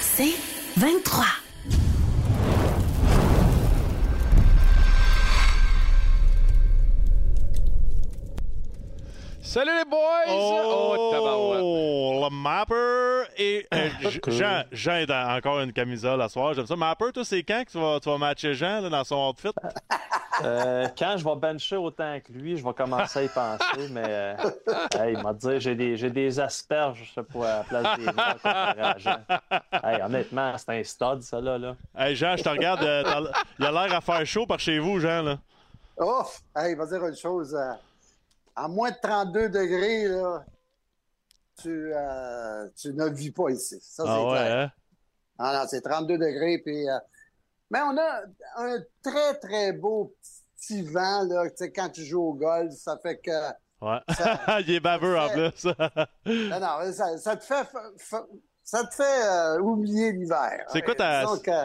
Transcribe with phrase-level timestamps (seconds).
[0.00, 0.34] c'est
[0.76, 1.24] 23.
[9.50, 9.98] Salut les boys!
[10.28, 11.60] Oh, tabarouette.
[11.60, 13.88] le Mapper et euh,
[14.28, 16.54] Jean, Jean est en- encore une camisole à soir.
[16.54, 16.76] J'aime ça.
[16.76, 19.48] Mapper, toi, c'est quand que tu vas, tu vas matcher Jean là, dans son outfit?
[20.42, 24.04] Euh, quand je vais bencher autant que lui, je vais commencer à y penser, mais
[24.06, 24.34] euh,
[24.98, 29.18] hey, il m'a dit j'ai des, j'ai des asperges pour la place des à Jean.
[29.84, 31.58] Hey, honnêtement, c'est un stud, ça là.
[31.58, 31.74] là.
[31.94, 32.82] Hey, Jean, je te regarde.
[32.82, 33.02] euh,
[33.58, 35.22] il a l'air à faire chaud par chez vous, Jean.
[35.22, 35.38] Là.
[35.98, 36.40] Ouf!
[36.56, 37.54] Hey, va dire une chose.
[38.64, 40.44] À moins de 32 degrés, là,
[41.60, 43.78] tu, euh, tu ne vis pas ici.
[43.80, 44.58] Ça, c'est Ah ouais, clair.
[44.58, 44.72] hein?
[45.38, 46.58] Ah non, c'est 32 degrés.
[46.64, 46.98] Puis, euh,
[47.70, 48.22] mais on a
[48.56, 50.14] un très, très beau
[50.56, 52.72] petit vent là, quand tu joues au golf.
[52.74, 53.30] Ça fait que.
[53.80, 53.98] Ouais.
[54.14, 55.64] Ça- il est baveux en plus.
[56.26, 57.66] Non, non, ça, ça te fait.
[58.70, 60.64] Ça te fait euh, oublier l'hiver.
[60.68, 61.24] C'est quoi ta-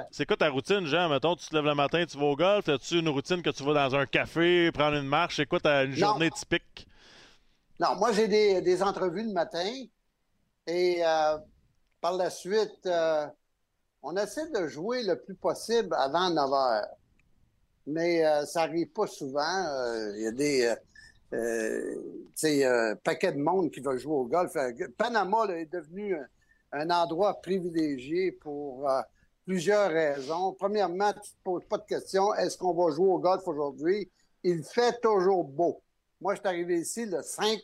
[0.09, 1.07] c'est quoi ta routine, Jean?
[1.07, 2.67] Mettons, tu te lèves le matin, tu vas au golf.
[2.67, 5.35] As-tu une routine que tu vas dans un café, prendre une marche?
[5.35, 6.87] C'est quoi ta une journée typique?
[7.79, 9.69] Non, moi, j'ai des, des entrevues le matin
[10.65, 11.37] et euh,
[12.01, 13.27] par la suite, euh,
[14.01, 16.87] on essaie de jouer le plus possible avant 9 heures.
[17.85, 20.11] Mais ça arrive pas souvent.
[20.15, 20.75] Il y a des.
[21.33, 24.53] Euh, tu sais, euh, paquet de monde qui va jouer au golf.
[24.97, 26.15] Panama là, est devenu
[26.75, 29.01] un, endroit privilégié pour euh,
[29.45, 30.53] plusieurs raisons.
[30.53, 34.09] Premièrement, tu te poses pas de question est-ce qu'on va jouer au golf aujourd'hui?
[34.43, 35.81] Il fait toujours beau.
[36.21, 37.59] Moi, je suis arrivé ici le 5,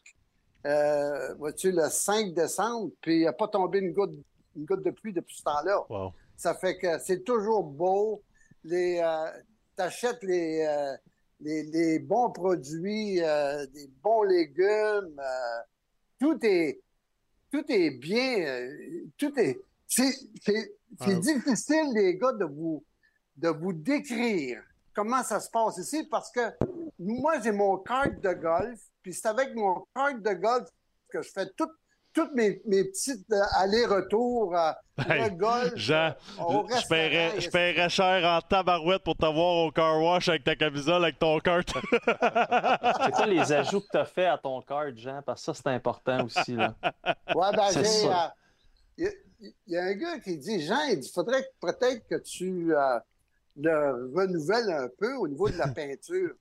[0.66, 4.14] euh, vois-tu, le 5 décembre, puis il n'a pas tombé une goutte,
[4.56, 5.86] une goutte de pluie depuis ce temps-là.
[5.90, 6.14] Wow.
[6.38, 8.24] Ça fait que c'est toujours beau.
[8.64, 9.32] Les, euh,
[9.76, 10.96] t'achètes les, euh,
[11.40, 15.20] les, les bons produits, des bons légumes.
[16.20, 16.82] tout est,
[17.52, 18.40] tout est bien.
[18.46, 19.60] euh, tout est.
[19.88, 21.20] C'est, c'est, c'est Ah.
[21.20, 22.84] difficile, les gars, de vous,
[23.36, 26.42] de vous décrire comment ça se passe ici parce que
[27.00, 30.70] moi, j'ai mon carte de golf, puis c'est avec mon carte de golf
[31.10, 31.68] que je fais tout-
[32.14, 34.72] toutes mes, mes petites euh, allers-retours euh,
[35.10, 35.72] Hey, le golf.
[35.76, 40.30] Jean, au je paierais, restaurant, je paierais cher en tabarouette pour t'avoir au car wash
[40.30, 41.64] avec ta camisole, avec ton cart.
[41.66, 45.22] C'est quoi les ajouts que tu as fait à ton card, Jean?
[45.26, 46.56] Parce que ça, c'est important aussi.
[46.56, 46.76] Là.
[47.34, 48.08] Ouais, ben, C'est j'ai.
[48.08, 48.36] ça.
[48.98, 49.12] Il
[49.68, 53.00] y, a un gars qui dit Jean, il dit faudrait que- peut-être que tu euh,
[53.58, 56.36] le renouvelles un peu au niveau de la peinture.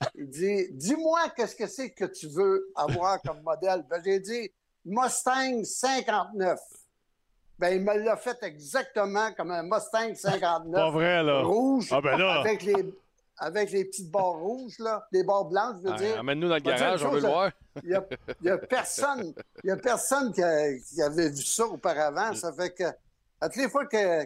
[0.14, 3.84] Il dit Dis-moi qu'est-ce que c'est que tu veux avoir comme modèle.
[3.88, 4.52] Ben, j'ai dit
[4.84, 6.58] Mustang 59.
[7.58, 10.72] Ben, il me l'a fait exactement comme un Mustang 59.
[10.74, 11.42] Pas vrai, là.
[11.42, 11.88] Rouge.
[11.92, 12.40] Ah, ben là.
[12.40, 12.94] Avec les,
[13.38, 15.06] avec les petites barres rouges, là.
[15.12, 16.18] Les barres blanches, je veux Ah, dire.
[16.18, 17.50] Amène-nous dans le garage, on veut le voir.
[17.82, 18.04] Il y a,
[18.42, 22.32] y a personne, il y a personne qui, a- qui avait vu ça auparavant.
[22.34, 22.84] Ça fait que,
[23.40, 24.24] à toutes les fois que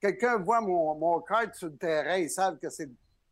[0.00, 2.88] quelqu'un voit mon, mon carte sur le terrain, ils savent que c'est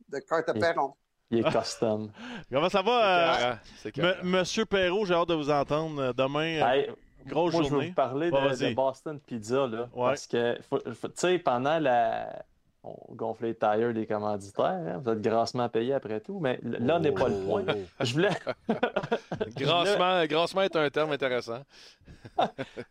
[0.09, 0.93] de carte à Et- perron.
[1.31, 2.11] Il est custom.
[2.53, 4.15] Comment ça va, euh, carré.
[4.23, 5.05] Monsieur Perrault?
[5.05, 6.63] J'ai hâte de vous entendre euh, demain.
[6.63, 6.91] euh, Hey,
[7.27, 7.89] grosse moi, je veux journée.
[7.89, 9.67] vous parler de, de Boston Pizza.
[9.67, 10.07] Là, Ouais.
[10.09, 12.45] Parce que, tu sais, pendant la.
[12.85, 14.65] On gonfle les tires des commanditaires.
[14.67, 16.39] hein, Vous êtes grassement payés après tout.
[16.41, 17.65] Mais là n'est pas le point.
[18.01, 18.31] Je voulais.
[19.57, 21.63] Grassement, grassement est un terme intéressant.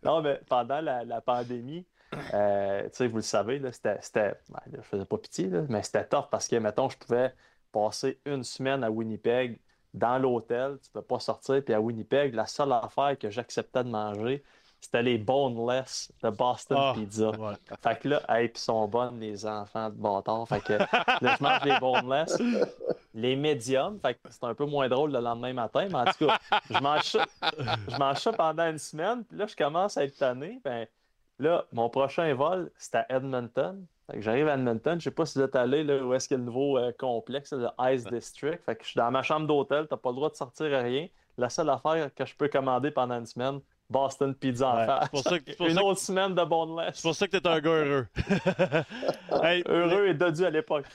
[0.04, 1.86] Non, mais pendant la, la pandémie,
[2.34, 5.62] euh, tu sais, vous le savez, là, c'était, c'était- ben, je faisais pas pitié, là,
[5.70, 7.34] mais c'était tough parce que, mettons, je pouvais
[7.72, 9.60] passer une semaine à Winnipeg
[9.94, 13.90] dans l'hôtel, tu peux pas sortir, puis à Winnipeg, la seule affaire que j'acceptais de
[13.90, 14.44] manger,
[14.80, 17.32] c'était les boneless de Boston Ah, Pizza.
[17.32, 17.56] ouais.
[17.82, 20.48] Fait que là, hey, ils sont bonnes, les enfants de bâtard.
[20.48, 22.38] Fait que là, je mange les boneless,
[23.16, 24.00] les médiums.
[24.00, 26.38] Fait que c'est un peu moins drôle le lendemain matin, mais en tout cas,
[26.70, 27.26] je mange ça,
[27.88, 29.24] je mange ça pendant une semaine.
[29.26, 30.60] Puis là, je commence à être tanné.
[30.64, 30.86] Ben,
[31.40, 33.84] là, mon prochain vol, c'est à Edmonton.
[34.16, 35.00] J'arrive à Edmonton.
[35.00, 36.78] Je sais pas si vous êtes allé là, où est-ce qu'il y a le nouveau
[36.78, 38.60] euh, complexe, le Ice District.
[38.66, 39.86] Fait que je suis dans ma chambre d'hôtel.
[39.90, 41.08] T'as pas le droit de sortir à rien.
[41.38, 43.60] La seule affaire que je peux commander pendant une semaine,
[43.90, 45.04] Boston Pizza en Ouais, face.
[45.04, 46.96] c'est pour ça que- pour Une ça que- autre semaine de boneless.
[46.96, 48.08] C'est pour ça que t'es un gars heureux.
[49.44, 50.86] Hey, Heureux et dodu à l'époque.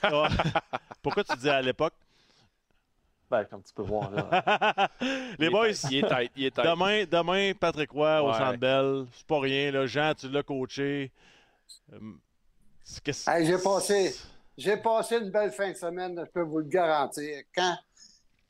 [1.01, 1.93] Pourquoi tu dis à l'époque?
[3.29, 4.89] Ben, comme tu peux voir là.
[5.39, 8.37] Les Il boys, tight, Il est tête, il est demain, demain, Patrick Roy au Ouais.
[8.37, 9.05] Centre Bell.
[9.13, 9.71] C'est pas rien.
[9.71, 9.85] Là.
[9.87, 11.11] Jean, tu l'as coaché.
[13.27, 14.15] Hey, j'ai passé,
[14.57, 17.43] j'ai passé une belle fin de semaine, je peux vous le garantir.
[17.55, 17.77] Quand,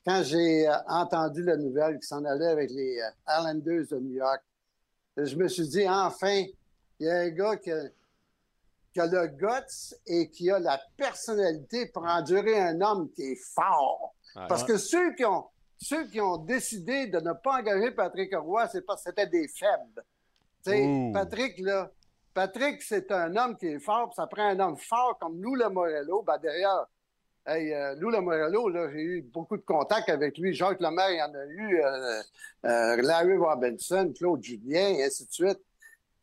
[0.05, 4.15] quand j'ai euh, entendu la nouvelle qui s'en allait avec les euh, Islanders de New
[4.15, 4.41] York,
[5.17, 6.43] je me suis dit, enfin,
[6.99, 7.83] il y a un gars qui a,
[8.91, 13.41] qui a le guts et qui a la personnalité pour endurer un homme qui est
[13.53, 14.15] fort.
[14.33, 15.45] Parce que ceux qui ont,
[15.77, 19.47] ceux qui ont décidé de ne pas engager Patrick Roy, c'est parce que c'était des
[19.47, 20.03] faibles.
[20.65, 21.11] Tu sais, Ouh.
[21.13, 21.91] Patrick, là,
[22.33, 25.55] Patrick, c'est un homme qui est fort, puis ça prend un homme fort comme Lou
[25.55, 26.23] Lamorello.
[26.23, 26.87] Ben, derrière,
[27.45, 30.53] hey, euh, là, j'ai eu beaucoup de contacts avec lui.
[30.53, 31.81] Jacques Lemaire, il y en a eu.
[31.81, 32.21] Euh,
[32.65, 35.59] euh, Larry Robinson, Claude Julien, et ainsi de suite.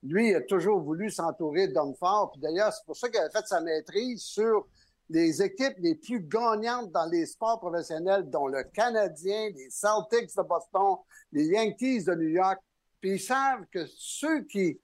[0.02, 2.32] Lui, il a toujours voulu s'entourer d'hommes forts.
[2.32, 4.66] Puis d'ailleurs, c'est pour ça qu'il a fait sa maîtrise sur
[5.10, 10.42] les équipes les plus gagnantes dans les sports professionnels, dont le Canadien, les Celtics de
[10.42, 10.96] Boston,
[11.32, 12.58] les Yankees de New York.
[13.00, 14.80] Puis ils savent que ceux qui,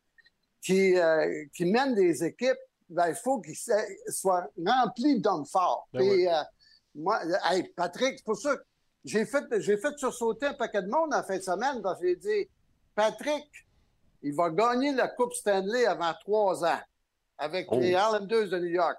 [0.67, 2.59] qui, euh, qui mènent des équipes,
[2.89, 3.57] ben, il faut qu'ils
[4.09, 5.89] soient remplis d'hommes forts.
[5.93, 6.29] Ben Puis oui.
[6.29, 6.43] euh,
[6.97, 7.21] moi,
[7.51, 8.63] hey, Patrick, c'est pour ça que
[9.05, 12.09] j'ai fait, j'ai fait sursauter un paquet de monde en fin de semaine parce que
[12.09, 12.49] j'ai dit,
[12.95, 13.45] Patrick,
[14.23, 16.81] il va gagner la Coupe Stanley avant trois ans
[17.39, 17.79] avec Oh.
[17.79, 18.97] les Islanders de New York.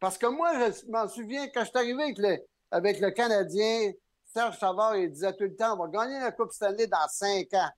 [0.00, 2.38] Parce que moi, je m'en souviens, quand je suis arrivé avec le,
[2.70, 3.92] avec le Canadien,
[4.32, 7.52] Serge Savard, il disait tout le temps, on va gagner la Coupe Stanley dans cinq
[7.54, 7.68] ans.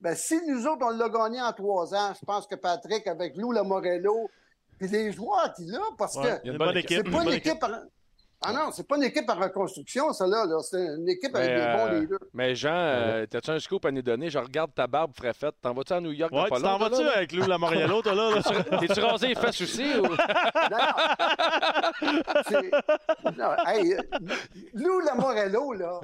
[0.00, 3.36] Ben, si nous autres, on l'a gagné en trois ans, je pense que Patrick, avec
[3.36, 4.30] Lou Lamorello,
[4.78, 7.62] puis les joueurs qu'il a, parce Ouais, que c'est pas une bonne équipe.
[7.64, 7.68] en...
[8.48, 10.44] Ah non, c'est pas une équipe en reconstruction, ça là.
[10.46, 10.56] là.
[10.62, 12.18] C'est une équipe avec des bons euh, leaders.
[12.32, 14.30] Mais Jean, euh, t'as-tu un scoop à nous donner?
[14.30, 15.54] Je regarde ta barbe frais faite.
[15.60, 16.32] T'en vas-tu à New York?
[16.32, 18.30] Ouais, tu t'en vas-tu avec Lou Lamoriello, toi, là?
[18.36, 18.78] là?
[18.78, 19.84] T'es-tu rasé les fesses aussi?
[19.98, 20.02] Ou...
[20.02, 20.08] Non,
[20.70, 22.22] non.
[22.48, 22.70] C'est-
[23.36, 23.96] non, hey,
[24.74, 26.00] Lou Lamorello, là,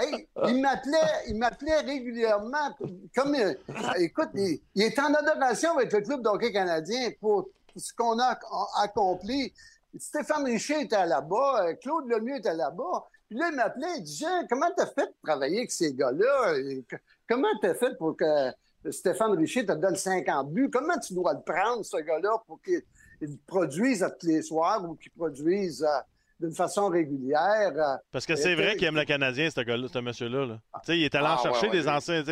[0.00, 0.98] hey, il m'appelait,
[1.28, 2.74] il m'appelait régulièrement.
[3.14, 3.54] Comme, euh,
[3.98, 8.38] écoute, il, il est en adoration avec le club d'hockey canadien pour ce qu'on a-
[8.82, 9.52] accompli.
[9.98, 13.04] Stéphane Richer était là-bas, euh, Claude Lemieux était là-bas.
[13.28, 16.54] Puis là, il m'appelait, il disait, comment t'as fait de travailler avec ces gars-là?
[16.88, 16.96] Que-
[17.28, 18.50] Comment t'as fait pour que
[18.90, 20.70] Stéphane Richer te donne 50 buts?
[20.72, 22.80] Comment tu dois le prendre, ce gars-là, pour qu'il
[23.20, 25.98] il produise à tous les soirs ou qu'il produise euh,
[26.40, 27.72] d'une façon régulière?
[27.76, 30.46] euh, Parce que c'est vrai qu'il aime le Canadien, ce gars-là, ce monsieur-là.
[30.46, 30.60] là.
[30.76, 32.22] Tu sais, il est allé en Ah, chercher ouais, des anciens,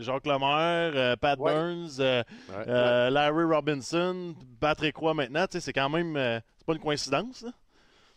[0.00, 1.52] Jacques Lemaire, euh, Pat Ouais.
[1.52, 2.64] Burns, euh, Ouais.
[2.68, 5.46] euh, Larry Robinson, Patrick Roy maintenant.
[5.46, 6.16] Tu sais, c'est quand même.
[6.16, 7.50] euh, c'est pas une coïncidence, là.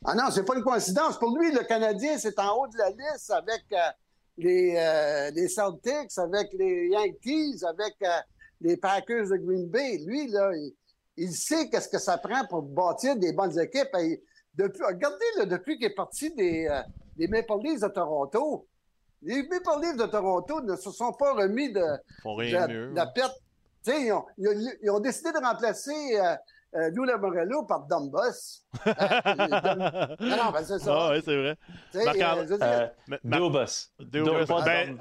[0.06, 1.18] Ah non, c'est pas une coïncidence.
[1.18, 3.78] Pour lui, le Canadien, c'est en haut de la liste avec euh,
[4.38, 8.08] les, euh, les Celtics, avec les Yankees, avec euh,
[8.62, 9.98] les Packers de Green Bay.
[10.06, 10.74] Lui, là, il,
[11.18, 13.90] il sait qu'est-ce que ça prend pour bâtir des bonnes équipes.
[14.00, 14.22] Et
[14.58, 16.82] depuis, regardez, là, depuis qu'il est parti des, euh,
[17.18, 18.68] des Maple Leafs de Toronto,
[19.22, 21.84] les Maple Leafs de Toronto ne se sont pas remis de,
[22.54, 23.36] la, de la perte.
[23.88, 26.36] Ils ont, ils ont- ils ont décidé de remplacer euh,
[26.76, 27.86] euh, Lou Lamorello par.
[27.90, 27.90] Euh,
[28.86, 30.92] Dum- non, non, ben c'est ça.
[30.96, 31.56] Ah, ouais, c'est vrai.
[32.06, 32.88] Marc-André- euh, Euh,
[34.66, 34.98] Ben.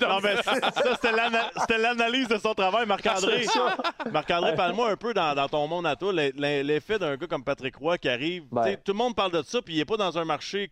[0.00, 0.52] Non, mais ça,
[0.94, 3.44] c'était l'ana- c'était l'analyse de son travail, Marc-André.
[3.44, 3.76] Ça.
[4.10, 7.26] Marc-André, parle-moi un peu dans, dans ton monde à toi, l'e- l'e- l'effet d'un gars
[7.26, 8.44] comme Patrick Roy qui arrive.
[8.50, 8.76] Ben.
[8.84, 10.70] Tout le monde parle de ça, puis il n'est pas dans un marché.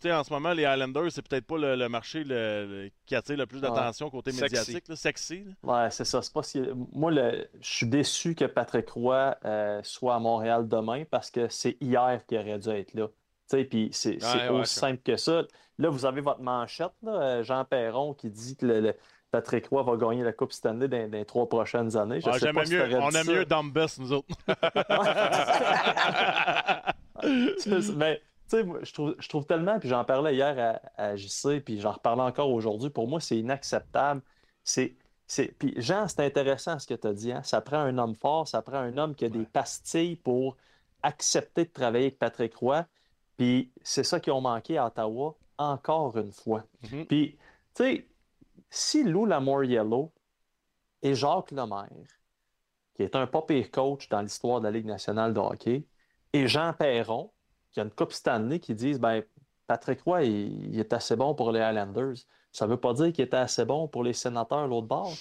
[0.00, 2.90] Tu sais, En ce moment, les Highlanders, c'est peut-être pas le, le marché le- le-
[3.06, 4.42] qui attire le plus d'attention côté Sexy.
[4.42, 4.88] médiatique.
[4.88, 5.44] là, sexy.
[5.64, 5.84] là.
[5.84, 6.22] Ouais, c'est ça.
[6.22, 6.62] C'est pas si...
[6.92, 11.76] Moi, je suis déçu que Patrick Roy euh, soit à Montréal demain parce que c'est
[11.80, 13.08] hier qu'il aurait dû être là.
[13.50, 15.42] Puis c'est c'est Ouais, ouais, aussi simple que ça.
[15.78, 18.94] Là, vous avez votre manchette, là, euh, Jean Perron, qui dit que le,
[19.30, 22.20] Patrick Roy va gagner la Coupe Stanley dans, dans les trois prochaines années.
[22.20, 24.28] Je Ah, sais j'aimais pas si mieux, t'aurais on aime mieux Dumbus, nous autres.
[27.96, 28.20] Mais
[28.56, 31.92] sais, je trouve, je trouve tellement, puis j'en parlais hier à, à JC, puis j'en
[31.92, 34.22] reparle encore aujourd'hui, pour moi, c'est inacceptable.
[34.62, 34.96] C'est,
[35.26, 35.48] c'est...
[35.58, 37.32] Puis Jean, c'est intéressant ce que tu as dit.
[37.32, 37.42] hein.
[37.42, 40.56] Ça prend un homme fort, ça prend un homme qui a des pastilles pour
[41.02, 42.86] accepter de travailler avec Patrick Roy.
[43.36, 46.64] Puis c'est ça qu'ils ont manqué à Ottawa, encore une fois.
[46.90, 47.06] Mhm.
[47.06, 47.36] Puis,
[47.74, 48.08] tu sais,
[48.70, 50.12] si Lou Lamoriello
[51.02, 51.90] et Jacques Lemaire,
[52.94, 55.84] qui est un pas pire coach dans l'histoire de la Ligue nationale de hockey,
[56.32, 57.30] et Jean Perron,
[57.74, 59.22] qui a une Coupe Stanley, qui disent ben,
[59.66, 62.14] Patrick Roy, il, il est assez bon pour les Highlanders.
[62.52, 65.12] Ça ne veut pas dire qu'il était assez bon pour les sénateurs l'autre bord.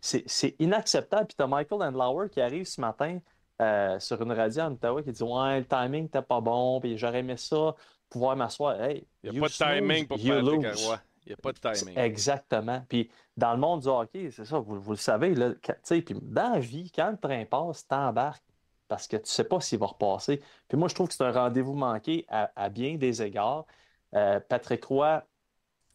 [0.00, 1.26] C'est- inacceptable.
[1.26, 3.18] Puis tu as Michael Andlauer qui arrive ce matin
[3.60, 6.96] euh, sur une radio en Ottawa qui dit Ouais, le timing n'était pas bon, puis
[6.96, 7.74] j'aurais aimé ça,
[8.08, 8.80] pouvoir m'asseoir.
[8.82, 10.76] Hey, Il n'y a pas de timing pour Patrick.
[10.86, 10.98] Roy.
[11.26, 11.98] Il n'y a pas de timing.
[11.98, 12.82] Exactement.
[12.88, 15.50] Puis dans le monde du hockey, c'est ça, vous, vous le savez, là,
[15.86, 18.42] puis dans la vie, quand le train passe, t'embarques
[18.90, 20.42] parce que tu sais pas s'il va repasser.
[20.66, 23.64] Puis moi, je trouve que c'est un rendez-vous manqué à, à bien des égards.
[24.16, 25.24] Euh, Patrick Roy,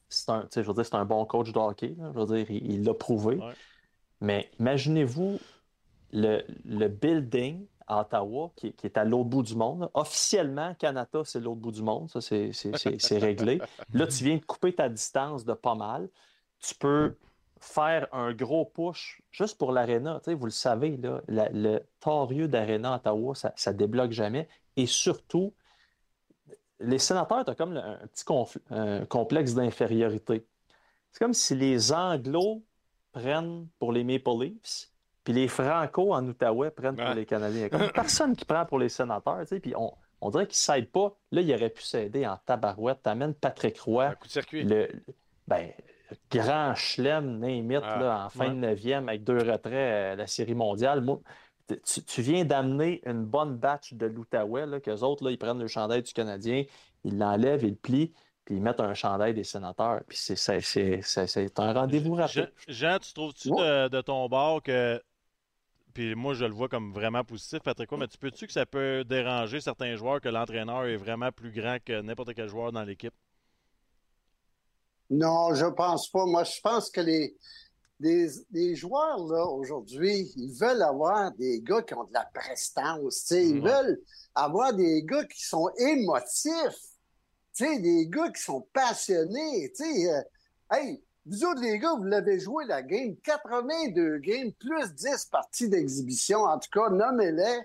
[0.08, 1.94] c'est un, je veux dire, c'est un bon coach de hockey.
[1.98, 2.14] là.
[2.16, 3.36] Je veux dire, il l'a prouvé.
[3.36, 3.54] Ouais.
[4.22, 5.40] Mais imaginez-vous
[6.14, 9.90] le, le building à Ottawa qui, qui est à l'autre bout du monde.
[9.94, 12.10] Officiellement, Canada, c'est l'autre bout du monde.
[12.10, 13.60] Ça, c'est réglé.
[13.94, 16.08] Là, tu viens de couper ta distance de pas mal.
[16.62, 17.18] Tu peux
[17.60, 19.72] faire un gros push juste pour
[20.26, 24.48] sais, vous le savez, là, la- le torieux d'aréna à Ottawa, ça ne débloque jamais.
[24.76, 25.54] Et surtout,
[26.80, 30.46] les sénateurs, tu as comme un petit confl- un complexe d'infériorité.
[31.12, 32.64] C'est comme si les Anglos
[33.14, 34.90] prennent pour les Maple Leafs
[35.24, 37.70] Puis les Franco en Outaouais prennent pour les Canadiens.
[37.70, 39.44] Comme personne qui prend pour les sénateurs.
[39.62, 41.16] Puis on, on dirait qu'ils ne s'aident pas.
[41.32, 43.02] Là, il aurait pu s'aider en tabarouette.
[43.04, 44.64] T'amènes Patrick Roy, Un coup de circuit.
[44.64, 44.90] le,
[45.48, 45.72] ben,
[46.32, 50.56] grand chelem, Némit, Ah, là, en fin de neuvième, avec deux retraits euh, la Série
[50.56, 51.02] mondiale.
[51.02, 51.20] Moi,
[51.68, 55.60] tu, tu viens d'amener une bonne batch de l'Outaouais, là, qu'eux autres, là, ils prennent
[55.60, 56.64] le chandail du Canadien,
[57.04, 58.14] ils l'enlèvent, ils le plient,
[58.46, 60.02] puis ils mettent un chandail des sénateurs.
[60.08, 62.52] Puis c'est, c'est, c'est, c'est- c'est un rendez-vous rapide.
[62.68, 63.64] Jean, Jean, tu trouves-tu Ouais.
[63.64, 65.02] de, de ton bord que.
[65.94, 69.04] Puis moi, je le vois comme vraiment positif, Patrick, mais tu peux-tu que ça peut
[69.06, 73.14] déranger certains joueurs que l'entraîneur est vraiment plus grand que n'importe quel joueur dans l'équipe?
[75.10, 76.26] Non, je pense pas.
[76.26, 77.38] Moi, je pense que les,
[78.00, 83.20] les, les joueurs, là, aujourd'hui, ils veulent avoir des gars qui ont de la prestance.
[83.26, 83.48] tu sais.
[83.48, 83.72] Ils Ouais.
[83.72, 84.02] veulent
[84.34, 86.82] avoir des gars qui sont émotifs.
[87.54, 89.72] Tu sais, des gars qui sont passionnés.
[89.78, 90.22] Tu sais, euh,
[90.72, 95.70] hey, vous autres, les gars, vous l'avez joué la game, 82 games, plus 10 parties
[95.70, 96.40] d'exhibition.
[96.44, 97.62] En tout cas, nommez-les.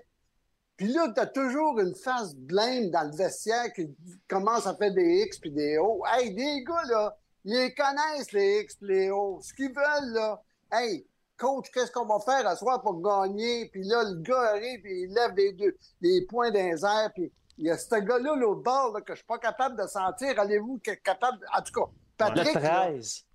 [0.77, 3.87] Puis là, t'as toujours une face blême dans le vestiaire qui
[4.27, 6.01] commence à faire des X puis des O.
[6.07, 9.39] Hey, des gars, là, ils les connaissent, les X puis les O.
[9.41, 11.05] Ce qu'ils veulent, là, hey,
[11.37, 13.69] coach, qu'est-ce qu'on va faire à soir pour gagner?
[13.69, 17.11] Puis là, le gars arrive et il lève les deux, les points les airs.
[17.15, 19.87] Puis il y a ce gars-là, l'autre bord, là, que je suis pas capable de
[19.87, 20.39] sentir.
[20.39, 21.39] Allez-vous capable...
[21.55, 21.91] En tout cas,
[22.31, 23.25] Le Patrick, là, 13.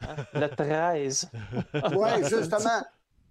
[0.00, 0.16] Hein?
[0.34, 1.30] Le 13.
[1.96, 2.82] Oui, justement.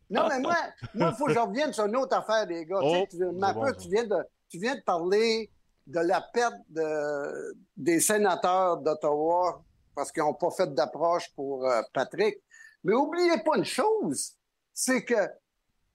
[0.09, 0.55] Non, mais moi,
[0.93, 2.79] moi, il faut que je revienne sur une autre affaire, les gars.
[2.79, 4.17] Tu sais, Oh, ma bon, tu, viens de,
[4.49, 5.51] tu viens de parler
[5.87, 9.63] de la perte de, des sénateurs d'Ottawa
[9.95, 12.37] parce qu'ils n'ont pas fait d'approche pour euh, Patrick.
[12.83, 14.35] Mais oubliez pas une chose,
[14.73, 15.27] c'est que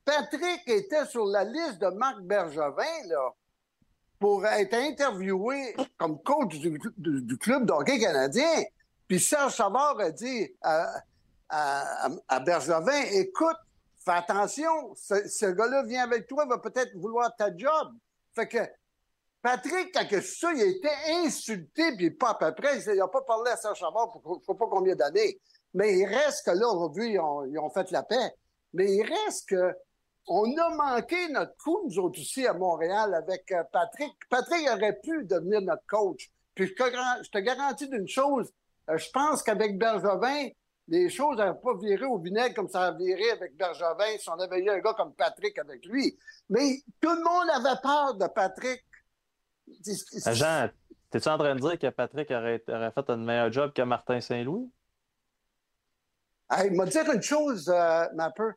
[0.05, 3.31] Patrick était sur la liste de Marc Bergevin, là,
[4.19, 8.65] pour être interviewé comme coach du, club de hockey canadien.
[9.07, 10.93] Puis Serge Savard a dit à,
[11.49, 13.57] à, à Bergevin, écoute,
[14.05, 17.93] fais attention, ce, ce gars-là vient avec toi, va peut-être vouloir ta job.
[18.35, 18.59] Fait que
[19.43, 20.89] Patrick, quand ça, il a été
[21.25, 24.53] insulté, puis pas à peu près, il n'a pas parlé à Serge Savard pour je
[24.53, 25.41] sais pas combien d'années.
[25.73, 28.35] Mais il reste que là, aujourd'hui, ils ont, ils ont fait la paix.
[28.75, 29.73] Mais il reste que
[30.27, 34.13] on a manqué notre coup, nous autres aussi, à Montréal, avec euh, Patrick.
[34.29, 36.31] Patrick aurait pu devenir notre coach.
[36.55, 38.53] Puis je te, gar- je te garantis d'une chose,
[38.91, 40.49] euh, je pense qu'avec Bergevin,
[40.89, 44.39] les choses n'auraient pas viré au vinaigre comme ça a viré avec Bergevin si on
[44.39, 46.19] avait eu un gars comme Patrick avec lui.
[46.49, 48.85] Mais tout le monde avait peur de Patrick.
[50.33, 50.69] Jean,
[51.11, 54.21] t'es-tu en train de dire que Patrick aurait, aurait fait un meilleur job que Martin
[54.21, 54.71] Saint-Louis?
[56.51, 58.51] Hey, m'a dire une chose, euh, Mapper.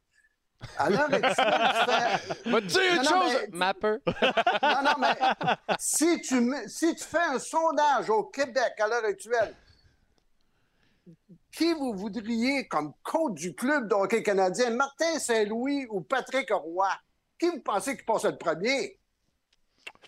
[0.78, 3.96] À l'heure actuelle, tu fais- dire une Non, non, chose, mais- Mapper.
[4.64, 5.16] Non, non, mais
[5.78, 9.56] si tu, mets- si tu fais un sondage au Québec à l'heure actuelle,
[11.52, 16.90] qui vous voudriez comme coach du club de hockey canadien, Martin Saint-Louis ou Patrick Roy?
[17.38, 19.00] Qui vous pensez qui passe le premier?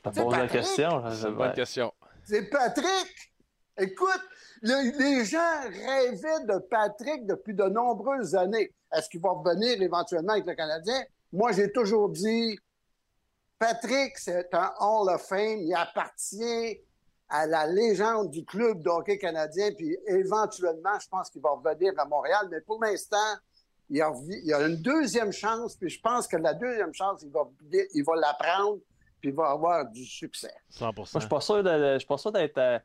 [0.05, 0.51] La Patrick.
[0.51, 1.03] question.
[1.11, 1.93] C'est une bonne question.
[2.23, 3.33] C'est Patrick!
[3.77, 4.21] Écoute,
[4.61, 8.71] le- les gens rêvaient de Patrick depuis de nombreuses années.
[8.93, 11.03] Est-ce qu'il va revenir éventuellement avec le Canadien?
[11.33, 12.57] Moi, j'ai toujours dit,
[13.59, 15.59] Patrick, c'est un Hall of Fame.
[15.59, 16.79] Il appartient
[17.29, 19.71] à la légende du club de hockey canadien.
[19.77, 22.47] Puis éventuellement, je pense qu'il va revenir à Montréal.
[22.51, 23.17] Mais pour l'instant,
[23.89, 24.03] il
[24.43, 25.75] il a une deuxième chance.
[25.75, 27.41] Puis je pense que la deuxième chance, il va,
[27.93, 28.79] il va la prendre.
[29.21, 30.53] Puis il va avoir du succès.
[30.69, 32.57] 100 Moi, je suis pas sûr de- je suis pas sûr d'être.
[32.57, 32.79] euh,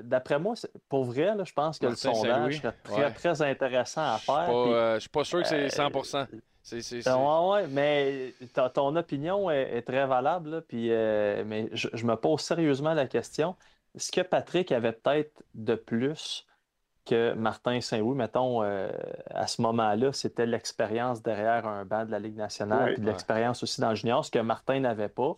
[0.00, 0.54] D'après moi,
[0.88, 3.12] pour vrai, là, je pense que Martin le sondage serait très, ouais.
[3.12, 4.48] très intéressant à faire.
[4.50, 5.90] euh, je suis pas sûr que c'est euh, 100
[6.62, 10.90] C'est- c'est- c'est- Ouais, ouais, mais ta- ton opinion est, est très valable, là, puis,
[10.92, 13.54] euh, mais je, je me pose sérieusement la question,
[13.94, 16.46] est-ce que Patrick avait peut-être de plus
[17.04, 18.88] que Martin Saint-Louis, mettons, euh,
[19.28, 22.94] à ce moment-là, c'était l'expérience derrière un banc de la Ligue nationale, Oui.
[22.94, 25.36] puis de l'expérience aussi dans le junior, ce que Martin n'avait pas?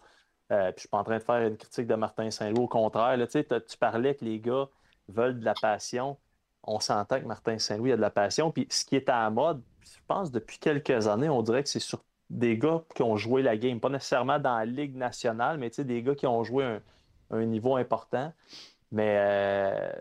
[0.53, 2.69] Euh, puis je suis pas en train de faire une critique de Martin Saint-Louis, au
[2.69, 4.67] contraire, là, tu parlais que les gars
[5.09, 6.17] veulent de la passion.
[6.63, 8.51] On s'entend que Martin Saint-Louis a de la passion.
[8.51, 11.69] Puis ce qui est à la mode, je pense depuis quelques années, on dirait que
[11.69, 13.81] c'est sur des gars qui ont joué la game.
[13.81, 16.81] Pas nécessairement dans la Ligue nationale, mais des gars qui ont joué un,
[17.31, 18.33] un niveau important.
[18.93, 19.93] Mais euh,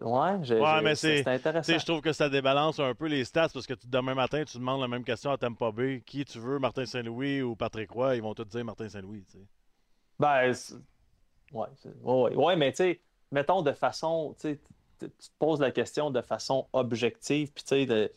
[0.00, 1.78] ouais, j'ai- Ouais, j'ai- mais c'est intéressant.
[1.78, 4.58] je trouve que ça débalance un peu les stats parce que tu- demain matin, tu
[4.58, 6.02] demandes la même question à Tampa Bay.
[6.04, 8.16] Qui tu veux, Martin Saint-Louis ou Patrick Roy?
[8.16, 9.24] Ils vont tous dire Martin Saint-Louis.
[10.18, 10.48] Ben,
[11.52, 12.56] ouais, c'est- ouais, ouais.
[12.56, 14.58] Mais tu sais, mettons de façon, tu
[14.98, 15.06] te
[15.38, 18.08] poses la question de façon objective, puis tu sais, je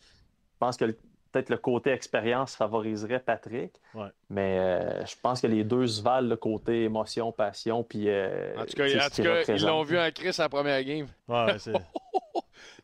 [0.59, 0.85] pense que
[1.31, 4.07] peut-être le côté expérience favoriserait Patrick, Ouais.
[4.29, 8.55] mais euh, je pense que les deux se valent, le côté émotion, passion, puis euh,
[8.57, 11.07] En tout cas, en tout cas, ils l'ont vu en Chris à la première game.
[11.27, 11.73] Ouais, c'est.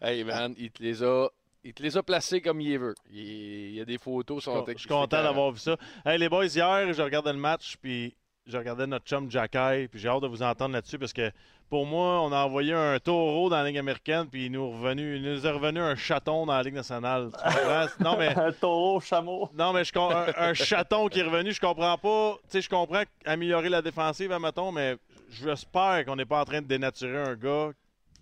[0.01, 1.29] Hey man, il te les a
[1.63, 2.93] il te les a placés comme il veut.
[3.09, 4.43] Il, y a des photos.
[4.43, 5.77] Sont Je suis content d'avoir vu ça.
[6.05, 8.13] Hey, les boys, hier, je regardais le match, puis
[8.45, 11.31] je regardais notre chum Jacky, puis j'ai hâte de vous entendre là-dessus parce que
[11.69, 14.73] pour moi, on a envoyé un taureau dans la Ligue américaine, puis il nous, est
[14.73, 17.31] revenu, il nous est revenu un chaton dans la Ligue nationale.
[17.31, 17.85] Tu comprends?
[17.99, 19.49] Non, mais, Un taureau, chameau.
[19.55, 22.35] non, mais je, un, un chaton qui est revenu, je comprends pas.
[22.43, 24.97] Tu sais, je comprends améliorer la défensive, admettons, mais
[25.31, 27.71] j'espère qu'on n'est pas en train de dénaturer un gars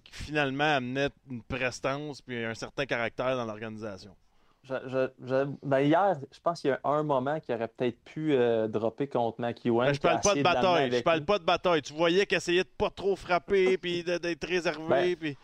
[0.04, 4.16] qui finalement amenait une prestance puis un certain caractère dans l'organisation.
[4.64, 8.00] Je- je- je- ben, hier, je pense qu'il y a un moment qui aurait peut-être
[8.04, 9.88] pu euh, dropper contre McEwen.
[9.88, 10.92] Ben, je parle pas de bataille.
[10.92, 11.26] Je parle lui.
[11.26, 11.82] pas de bataille.
[11.82, 14.88] Tu voyais qu'il essayait de pas trop frapper puis d'être réservé.
[14.88, 15.38] Ben, puis...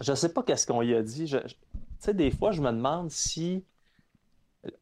[0.00, 1.24] Je sais pas qu'est-ce qu'on lui a dit.
[1.26, 1.36] Tu
[1.98, 3.64] sais, des fois, je me demande si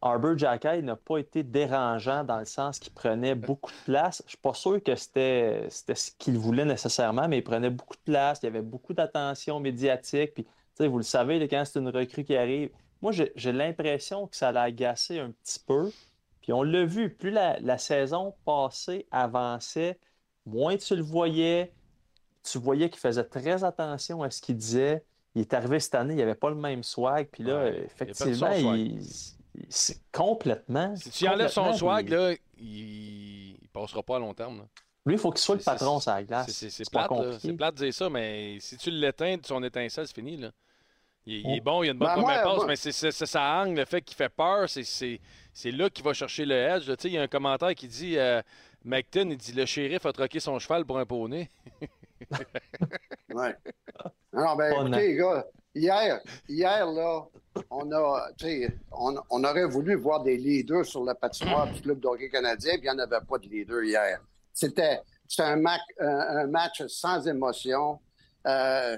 [0.03, 4.23] Arbor Jackay n'a pas été dérangeant dans le sens qu'il prenait beaucoup de place.
[4.27, 7.95] Je suis pas sûr que c'était c'était ce qu'il voulait nécessairement, mais il prenait beaucoup
[7.95, 8.41] de place.
[8.43, 10.35] Il y avait beaucoup d'attention médiatique.
[10.35, 12.71] Puis, tu sais, vous le savez, quand c'est une recrue qui arrive,
[13.03, 15.91] moi, j'ai l'impression que ça l'a agacé un petit peu.
[16.43, 19.99] Puis on l'a vu, plus la, la saison passée avançait,
[20.47, 21.73] moins tu le voyais,
[22.43, 25.05] tu voyais qu'il faisait très attention à ce qu'il disait.
[25.35, 27.29] Il est arrivé cette année, il n'y avait pas le même swag.
[27.31, 29.03] Puis là, Ouais, effectivement, il,
[29.69, 30.97] c'est complètement.
[30.97, 33.51] Si tu enlèves son swag, il- là, il...
[33.63, 34.59] il passera pas à long terme.
[34.59, 34.65] là.
[35.07, 36.51] Lui, il faut qu'il soit le patron sur la glace.
[36.51, 37.09] C'est- plate,
[37.57, 40.37] plate de dire ça, mais si tu l'éteins son étincelle, c'est fini.
[40.37, 40.51] Là.
[41.31, 41.65] Il, il est Oh.
[41.65, 43.43] bon, il a une bonne Ben, première moi, passe, moi- mais c'est c'est- c'est ça
[43.63, 45.21] angle, le fait qu'il fait peur, c'est- c'est
[45.53, 46.89] c'est là qu'il va chercher le edge.
[46.89, 46.97] là.
[46.97, 48.41] Tu sais, Il y a un commentaire qui dit euh,
[48.85, 51.51] McTon, il dit le shérif a troqué son cheval pour un poney.
[53.31, 53.55] Ouais.
[54.33, 57.23] Non, ben, Oh, écoutez, les gars, hier, hier, là,
[57.71, 58.29] on a,
[58.93, 62.81] on, on aurait voulu voir des leaders sur la patinoire du Club d'hockey canadien, puis
[62.89, 64.21] il n'y en avait pas de leader hier.
[64.53, 66.07] C'était, c'était un, mac- un-
[66.39, 68.01] un match sans émotion.
[68.47, 68.97] Euh,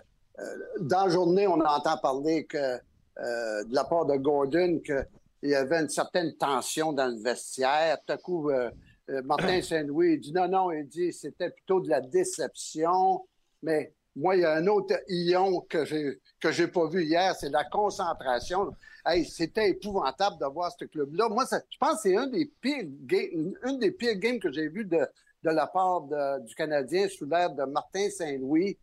[0.81, 5.07] dans la journée, on entend parler que, euh, de la part de Gordon qu'il
[5.51, 7.99] y avait une certaine tension dans le vestiaire.
[8.07, 8.71] Tout à coup, euh,
[9.11, 13.27] euh, Martin Saint-Louis dit non, non, il dit c'était plutôt de la déception.
[13.63, 17.35] Mais moi, il y a un autre ion que j'ai que j'ai pas vu hier,
[17.39, 18.73] c'est la concentration.
[19.05, 21.29] Hey, c'était épouvantable de voir ce club-là.
[21.29, 24.51] Moi, ça- je pense que c'est un des pires games, une des pires games que
[24.53, 24.99] j'ai vues de,
[25.43, 28.79] de la part de- du Canadien sous l'ère de Martin Saint-Louis.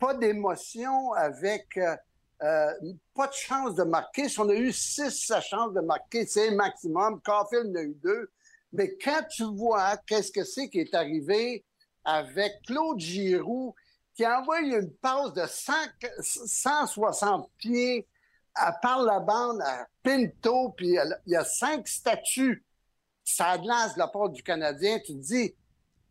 [0.00, 1.94] Pas d'émotion avec euh,
[2.42, 2.72] euh,
[3.14, 4.28] pas de chance de marquer.
[4.28, 7.20] Si on a eu six sa chance de marquer, c'est maximum.
[7.20, 8.30] Caulfield en a eu deux.
[8.72, 11.64] Mais quand tu vois qu'est-ce que c'est qui est arrivé
[12.04, 13.74] avec Claude Giroux,
[14.14, 15.72] qui a envoyé une passe de 100
[16.20, 18.06] 160 pieds
[18.54, 22.64] à par la bande à Pinto, puis il y a cinq statues.
[23.24, 24.98] Ça lance de la part du Canadien.
[24.98, 25.54] Tu te dis,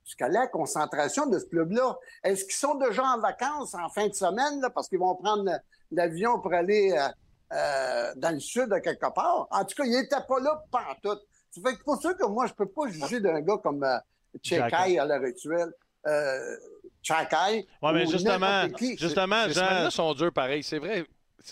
[0.10, 4.14] jusqu'à la concentration de ce club-là, est-ce qu'ils sont déjà en vacances en fin de
[4.14, 5.48] semaine, là, parce qu'ils vont prendre
[5.92, 7.08] l'avion pour aller euh,
[7.56, 9.48] euh, dans le sud, à quelque part?
[9.52, 11.22] En tout cas, il n'était pas là pantoute.
[11.52, 13.98] Ça fait que pour ça que moi, je peux pas juger d'un gars comme euh,
[14.42, 15.72] Chekai à l'heure actuelle.
[16.08, 16.56] Euh,
[17.04, 17.68] Chekai.
[17.84, 21.06] Ouais, mais ou justement, justement, Jean- sont dures pareil, c'est vrai.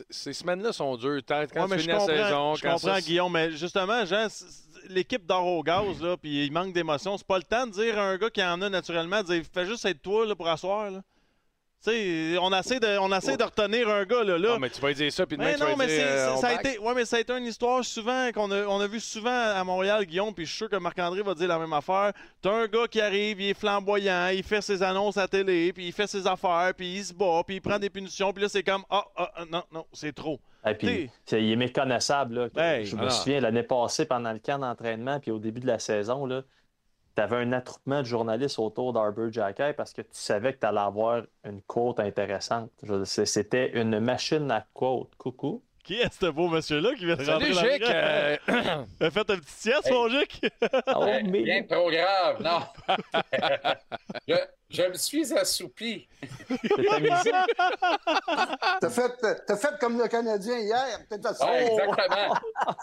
[0.10, 1.22] Ces semaines-là sont dures.
[1.28, 4.28] Quand quand Ouais, tu finis la saison, je quand comprends ça- Guillaume, mais justement, Jean,
[4.90, 7.18] l'équipe dort au gaz, là, puis il manque d'émotion.
[7.18, 9.44] C'est pas le temps de dire à un gars qui en a naturellement, de dire
[9.54, 10.92] fais juste être toi là, pour asseoir.
[10.92, 11.02] Là.
[12.42, 14.38] On essaie de, on essaie de retenir un gars là.
[14.38, 14.50] là.
[14.56, 16.36] Ah, mais tu vas dire ça, puis demain, Mais tu non, mais dire, c'est- euh,
[16.38, 18.88] ça, a été, ouais, mais ça a été une histoire souvent qu'on a, on a
[18.88, 21.74] vu souvent à Montréal, Guillaume, puis je suis sûr que Marc-André va dire la même
[21.74, 22.12] affaire.
[22.42, 25.88] T'as un gars qui arrive, il est flamboyant, il fait ses annonces à télé, puis
[25.88, 28.50] il fait ses affaires, puis il se bat, puis il prend des punitions, puis là
[28.50, 30.40] c'est comme ah, ah, ah, non, non, c'est trop.
[30.66, 32.50] Et puis, c'est- il est méconnaissable.
[32.54, 32.76] Là.
[32.78, 33.14] Hey, je me alors.
[33.14, 36.28] souviens, l'année passée, pendant le camp d'entraînement, puis au début de la saison,
[37.18, 40.68] tu avais un attroupement de journalistes autour d'Arbor Jackay parce que tu savais que tu
[40.68, 42.70] allais avoir une quote intéressante.
[43.06, 45.10] C'était une machine à quote.
[45.18, 45.64] Coucou.
[45.84, 48.36] Qui est ce beau monsieur-là qui vient de Salut, rentrer le euh,
[49.00, 50.42] A fait un petit sieste, mon Jic?
[50.96, 52.60] Oh, Eh, mais- Bien trop grave, non.
[54.28, 54.36] je,
[54.70, 56.08] je me suis assoupi.
[58.82, 59.12] T'as fait,
[59.46, 61.00] t'as fait comme le Canadien hier.
[61.10, 61.46] Peut-être à ça.
[61.46, 62.34] Ouais, exactement.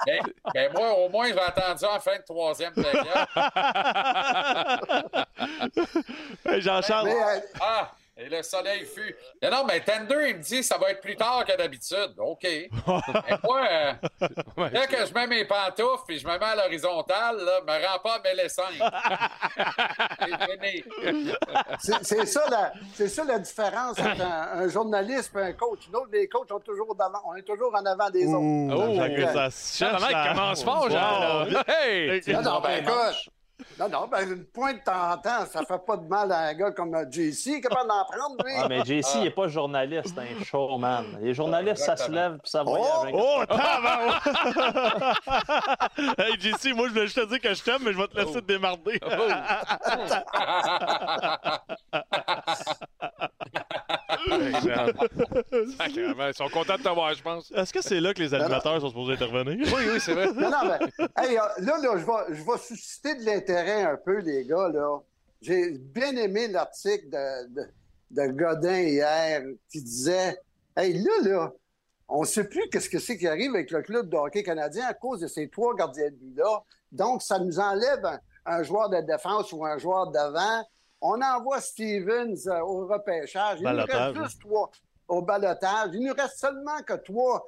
[0.07, 0.21] Mais,
[0.55, 3.07] mais moi, au moins, j'ai attendu en fin de troisième période.
[6.47, 9.15] Hey, Jean-Charles, Mais, euh, Ah, et le soleil fut.
[9.43, 12.15] Non, non, mais Tender, il me dit ça va être plus tard que d'habitude.
[12.19, 12.43] OK.
[12.45, 12.71] Mais
[13.43, 13.93] moi, euh,
[14.73, 17.99] dès que je mets mes pantoufles et je me mets à l'horizontale, là, me rends
[17.99, 18.21] pas à
[20.61, 20.85] mes.
[21.79, 25.89] C'est ça, la, c'est ça la différence entre un, un journaliste et un coach.
[25.93, 28.39] Nous, les coachs sont toujours d'avant, on est toujours en avant des autres.
[28.39, 29.29] Ouh, Oh, fait que ok.
[29.33, 31.47] ça se Ça, à- commence fort, là.
[31.69, 32.09] Hey!
[32.27, 33.29] Hey, Non, non, ben, écoute,
[33.79, 36.39] Non, non, ben une pointe de temps en temps, ça fait pas de mal à
[36.49, 37.61] un gars comme euh, JC.
[37.61, 38.53] Capable d'en prendre, lui.
[38.57, 41.05] Ah, mais JC, il n'est pas journaliste, c'est un showman.
[41.21, 42.89] Les journalistes, ça se lève puis ça voyage.
[42.91, 43.03] Oh!
[43.03, 44.23] avec- Oh, tabarouette!
[46.19, 48.17] Hey, JC, moi, je voulais juste te dire que je t'aime, mais je vais te
[48.17, 48.99] laisser te démarder.
[55.79, 57.51] Sacrément, Ils sont contents de t'avoir, je pense.
[57.53, 59.67] Est-ce que c'est là que les animateurs sont supposés intervenir?
[59.75, 60.27] Oui, oui, c'est vrai.
[60.33, 64.19] Non, non, mais hey, là, là, je vais, je vais susciter de l'intérêt un peu,
[64.19, 64.69] les gars.
[64.73, 64.99] là.
[65.41, 67.63] J'ai bien aimé l'article de, de,
[68.11, 70.39] de Godin hier qui disait
[70.77, 71.53] Hey, là, là,
[72.09, 74.87] on ne sait plus qu'est-ce que c'est qui arrive avec le club de hockey canadien
[74.87, 76.63] à cause de ces trois gardiens de but-là.
[76.93, 80.63] Donc, ça nous enlève un, un joueur de défense ou un joueur d'avant.
[81.07, 83.59] On envoie Stevens euh, au repêchage.
[83.61, 84.71] Il nous reste juste trois
[85.07, 85.91] au balotage.
[85.93, 87.45] Il nous reste seulement que trois,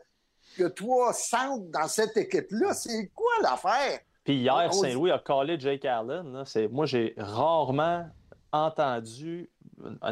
[0.58, 2.74] que trois centres dans cette équipe-là.
[2.74, 4.00] C'est quoi l'affaire?
[4.24, 6.44] Puis hier, Saint-Louis a collé Jake Allen.
[6.70, 8.06] Moi, j'ai rarement
[8.52, 9.48] entendu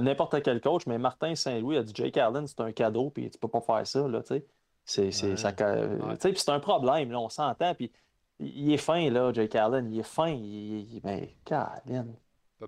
[0.01, 3.39] n'importe quel coach, mais Martin Saint-Louis a dit Jake Allen, c'est un cadeau, puis tu
[3.39, 4.07] peux pas faire ça.
[4.09, 4.47] Là, tu sais.
[4.85, 5.37] c'est, c'est, Ouais.
[5.37, 7.75] ça, euh, c'est un problème, là, on s'entend.
[7.75, 7.93] Puis
[8.39, 9.93] il est fin, là, Jake Allen.
[9.93, 10.29] Il est fin.
[10.29, 12.15] Il, il- mais, Caroline.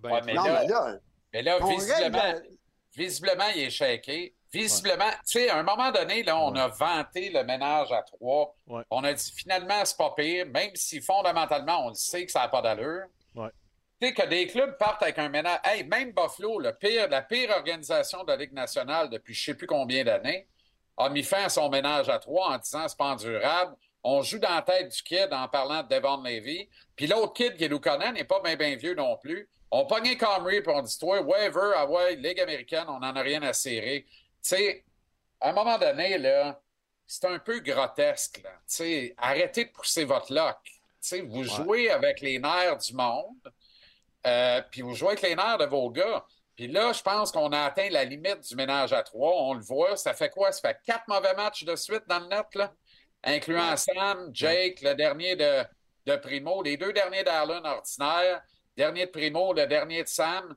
[0.02, 0.98] Bien Ouais, mais non, là- mais là,
[1.32, 2.48] Mais là, on visiblement, règle-
[2.96, 4.34] visiblement, il est shaké.
[4.52, 8.54] Visiblement, tu sais, à un moment donné, là, on a vanté le ménage à trois.
[8.66, 8.82] Ouais.
[8.90, 12.40] On a dit finalement, c'est pas pire, même si fondamentalement, on le sait que ça
[12.40, 13.06] n'a pas d'allure.
[14.00, 15.58] Tu sais, que des clubs partent avec un ménage.
[15.64, 19.54] Hey, même Buffalo, le pire, la pire organisation de la Ligue nationale depuis je ne
[19.54, 20.46] sais plus combien d'années,
[20.98, 23.74] a mis fin à son ménage à trois en disant c'est pas endurable.
[24.08, 26.68] On joue dans la tête du kid en parlant de Devon Levy.
[26.94, 29.48] Puis l'autre kid, qui est Lukonen, n'est pas bien bien vieux non plus.
[29.68, 33.20] On pognait Comrie puis on dit toi, waiver, ah ouais, Ligue américaine, on n'en a
[33.20, 34.06] rien à serrer.
[34.08, 34.84] Tu sais,
[35.40, 36.60] à un moment donné, là,
[37.04, 38.42] c'est un peu grotesque.
[38.44, 38.50] Là.
[38.68, 40.58] Tu sais, arrêtez de pousser votre lock.
[40.62, 43.52] Tu sais, vous jouez avec les nerfs du monde,
[44.24, 46.24] euh, puis vous jouez avec les nerfs de vos gars.
[46.54, 49.32] Puis là, je pense qu'on a atteint la limite du ménage à trois.
[49.42, 49.96] On le voit.
[49.96, 50.52] Ça fait quoi?
[50.52, 52.72] Ça fait quatre mauvais matchs de suite dans le net, là,
[53.24, 55.64] incluant Sam, Jake, le dernier de,
[56.06, 58.42] de Primo, les deux derniers d'Arlen ordinaire,
[58.76, 60.54] dernier de Primo, le dernier de Sam.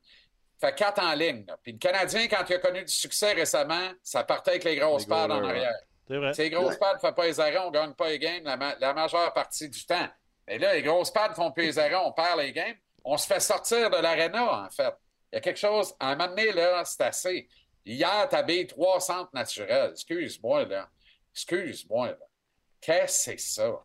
[0.61, 1.45] Fait quatre en ligne.
[1.47, 1.57] là.
[1.63, 5.03] Puis le Canadien, quand il a connu du succès récemment, ça partait avec les grosses
[5.03, 5.73] Les pads en arrière.
[6.05, 6.33] C'est vrai.
[6.33, 8.57] Ces grosses pads ne font pas les arrêts, on ne gagne pas les games la,
[8.57, 10.07] ma- la majeure partie du temps.
[10.47, 12.75] Mais là, les grosses pads font plus les arrêts, on perd les games.
[13.05, 14.93] On se fait sortir de l'aréna, en fait.
[15.31, 17.47] Il y a quelque chose, à un moment donné, là, c'est assez.
[17.85, 19.91] Hier, tu habilles trois centres naturels.
[19.91, 20.89] Excuse-moi, là.
[21.33, 22.17] Excuse-moi, là.
[22.81, 23.79] Qu'est-ce que c'est ça?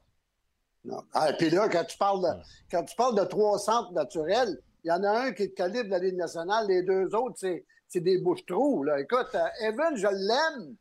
[0.85, 1.03] Non.
[1.13, 4.89] Ah, puis là, quand tu parles de, quand tu parles de trois centres naturels, il
[4.89, 7.37] y en a un qui est de calibre de la Ligue nationale, les deux autres,
[7.39, 8.83] c'est, c'est des bouches-trous.
[8.85, 9.01] Là.
[9.01, 10.77] Écoute, euh, Evan, je l'aime,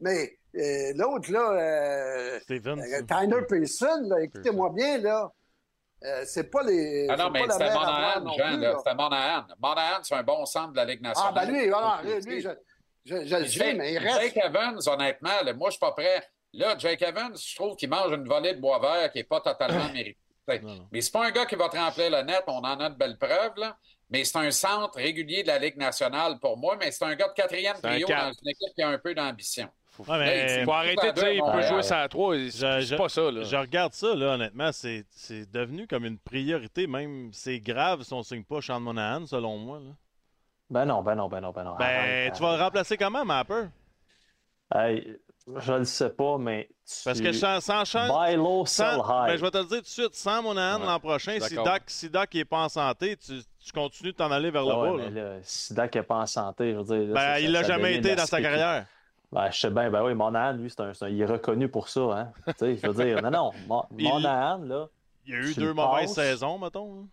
[0.00, 2.78] mais euh, l'autre, là, euh, Steven.
[2.80, 5.32] euh, Tyler Pearson, écoutez-moi bien, là,
[6.04, 7.08] euh, c'est pas les.
[7.10, 8.74] Ah non, mais c'était Monahan, Jean, plus, là.
[8.78, 9.46] C'était Monahan.
[9.60, 11.34] Monahan, c'est un bon centre de la Ligue Ah, nationale.
[11.34, 12.50] ben lui, voilà, lui, lui, je,
[13.04, 14.20] je, je le sais, Jake, mais il reste.
[14.20, 16.22] Jake Evans, honnêtement, là, moi, je suis pas prêt.
[16.54, 19.40] Là, Jake Evans, je trouve qu'il mange une volée de bois vert qui n'est pas
[19.40, 20.16] totalement méritée.
[20.90, 22.94] Mais c'est pas un gars qui va te remplir le net, on en a de
[22.96, 23.76] belles preuves, là.
[24.10, 27.28] Mais c'est un centre régulier de la Ligue nationale pour moi, mais c'est un gars
[27.28, 29.68] de quatrième trio dans une équipe qui a un peu d'ambition.
[29.98, 31.82] Ouais, mais Faut arrêter de dire il peut Ouais, jouer ouais.
[31.82, 32.36] ça à 3.
[32.36, 33.42] Je- C'est pas ça, là.
[33.42, 36.86] Je regarde ça, là, honnêtement, c'est c'est devenu comme une priorité.
[36.86, 39.80] Même, c'est grave si on signe pas Sean Monahan, selon moi.
[39.80, 39.90] là.
[40.70, 41.76] Ben non, ben non, ben non, ben non.
[41.76, 43.64] Ben, tu vas le remplacer comment, Mapper?
[44.74, 45.16] Hey,
[45.56, 46.68] je le sais pas, mais.
[47.04, 49.30] Parce tu- que sans, sans Buy low, sell sans- high.
[49.30, 51.54] ben, je vais te le dire tout de suite, sans Monahan Ouais, l'an prochain, si.
[51.54, 54.74] Doc, si Doc n'est pas en santé, tu, tu continues de t'en aller vers le
[54.74, 54.96] ouais, bas.
[55.04, 55.34] mais là.
[55.34, 57.08] là, si Dak n'est pas en santé, je veux dire.
[57.08, 58.86] là, Ben, ça- il l'a jamais été dans sa carrière.
[59.30, 62.00] Ben, je sais bien, ben oui, Monahan, lui, c'est un, il est reconnu pour ça.
[62.00, 62.32] Hein.
[62.46, 64.88] tu sais, je veux dire, non, non, Mo- Il- Monahan, là.
[65.26, 66.24] Il y a eu deux mauvaises passes.
[66.24, 67.06] saisons, mettons.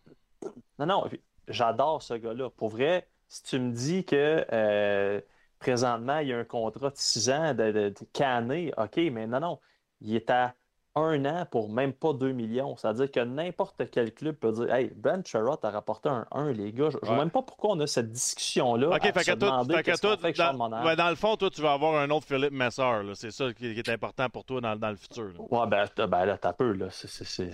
[0.45, 0.49] hein.
[0.79, 1.09] Non, non,
[1.49, 2.49] j'adore ce gars-là.
[2.55, 5.19] Pour vrai, si tu me dis que euh,
[5.59, 9.27] présentement, il y a un contrat de 6 ans de, de, de canné, OK, mais
[9.27, 9.59] non, non.
[10.01, 10.53] Il est à
[10.97, 12.77] un an pour même pas 2 millions.
[12.77, 16.71] C'est-à-dire que n'importe quel club peut dire Hey, Ben Sherrod a rapporté un 1, les
[16.71, 16.89] gars.
[16.89, 18.87] Je ne vois même pas pourquoi on a cette discussion-là.
[18.95, 21.15] OK, à fait se que demander fait que qu'on fait Sean dans, ouais, dans le
[21.15, 23.11] fond, toi, tu vas avoir un autre Philippe là.
[23.13, 25.25] C'est ça qui, qui est important pour toi dans, dans le futur.
[25.25, 25.33] là.
[25.37, 26.87] Ouais, ben, ben là, t'as peu, là.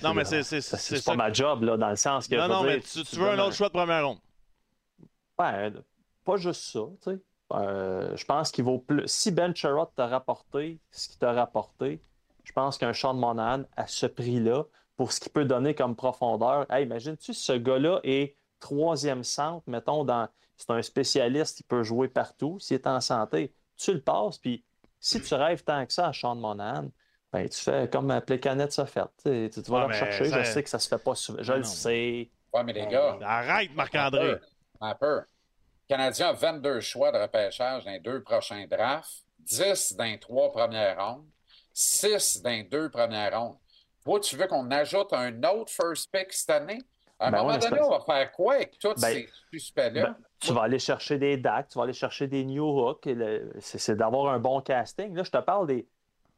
[0.04, 2.36] Non, mais c'est- c'est- pas ma job, là, dans le sens que.
[2.36, 4.20] Non, non, mais tu, tu veux un autre choix de première ronde.
[5.38, 5.74] Ben,
[6.24, 7.20] pas juste ça, tu sais.
[7.56, 9.04] Euh, je pense qu'il vaut plus.
[9.08, 12.02] Si Ben Sherrod t'a rapporté ce qu'il t'a rapporté,
[12.44, 14.64] je pense qu'un Sean Monahan à ce prix-là,
[14.98, 20.04] pour ce qu'il peut donner comme profondeur, hey, imagine-tu ce gars-là est troisième centre, mettons,
[20.06, 20.28] dans.
[20.58, 22.60] C'est un spécialiste, il peut jouer partout.
[22.60, 24.64] S'il est en santé, tu le passes, puis
[25.00, 26.90] si tu rêves tant que ça à Sean Monahan,
[27.34, 29.08] ben, tu fais comme Plekanec s'est fait.
[29.24, 30.26] Tu, tu vas le mais chercher.
[30.26, 31.42] ça- Je sais que ça se fait pas souvent.
[31.42, 31.58] Je Non.
[31.60, 32.30] le sais.
[32.54, 33.18] Ouais, mais les gars.
[33.24, 34.36] Arrête, Marc-André.
[34.82, 35.16] Un peu.
[35.22, 35.26] Le
[35.92, 40.50] Canadien a 22 choix de repêchage dans les deux prochains drafts, 10 dans les trois
[40.50, 41.26] premières rondes,
[41.74, 43.58] 6 dans les deux premières rondes.
[44.06, 46.80] Toi, tu veux qu'on ajoute un autre first pick cette année?
[47.20, 50.04] À un Ben moment donné, on va faire quoi avec tous Ben, ces suspects-là?
[50.04, 53.06] Ben, tu vas aller chercher des DAC, tu vas aller chercher des New Hook.
[53.60, 55.14] c'est d'avoir un bon casting.
[55.14, 55.90] Là, je te parle des.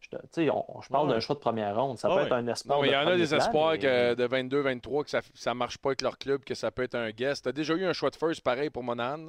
[0.03, 1.13] Je, te- tu sais, on- je parle Ouais.
[1.13, 1.97] d'un choix de première ronde.
[1.97, 2.15] Ça Ouais.
[2.21, 2.77] peut être un espoir.
[2.77, 5.21] Non, mais il y en a des plan, espoirs mais- que de 22-23 que ça
[5.47, 7.41] ne marche pas avec leur club, que ça peut être un guess.
[7.41, 9.27] Tu as déjà eu un choix de first pareil pour Monan.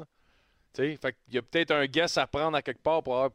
[0.75, 3.15] Tu sais, fait qu'il y a peut-être un guess à prendre à quelque part pour
[3.15, 3.31] avoir.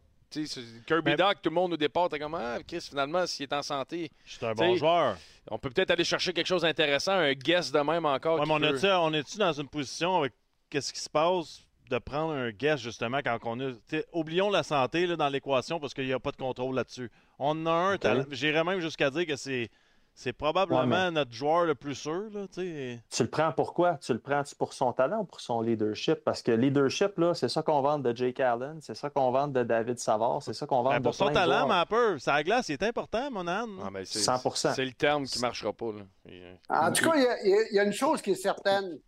[0.86, 3.54] Kirby Mais- Doc, tout le monde au départ, t'es comme Ah, Chris, finalement, s'il est
[3.54, 5.18] en santé, C'est un bon joueur.
[5.50, 8.36] on peut peut-être aller chercher quelque chose d'intéressant, un guess de même encore.
[8.36, 10.34] Ouais, qui mais on peut- est-tu on est-tu dans une position avec
[10.70, 11.62] qu'est-ce qui se passe?
[11.90, 13.72] De prendre un guess justement quand on a.
[14.14, 17.12] oublions la santé là, dans l'équation parce qu'il n'y a pas de contrôle là-dessus.
[17.40, 18.00] On a un Ok.
[18.02, 18.26] talent.
[18.32, 19.70] J'irais même jusqu'à dire que c'est.
[20.16, 22.26] C'est probablement Ouais, mais- notre joueur le plus sûr.
[22.34, 23.00] Là, t'sais.
[23.10, 23.94] Tu le prends pourquoi?
[24.00, 26.16] Tu le prends pour son talent ou pour son leadership?
[26.26, 29.48] Parce que leadership, là, c'est ça qu'on vend de Jake Allen, c'est ça qu'on vend
[29.48, 31.86] de David Savard, c'est ça qu'on vend Ben, de pour son plein talent, mais un
[31.86, 32.20] peu.
[32.20, 33.70] Ça glace, il est important, mon âne.
[33.82, 34.74] Ah, ben, c'est- 100%.
[34.74, 35.92] C'est le terme qui ne marchera pas.
[35.94, 36.34] Là.
[36.70, 39.00] En tout cas, y, a- il y a une chose qui est certaine,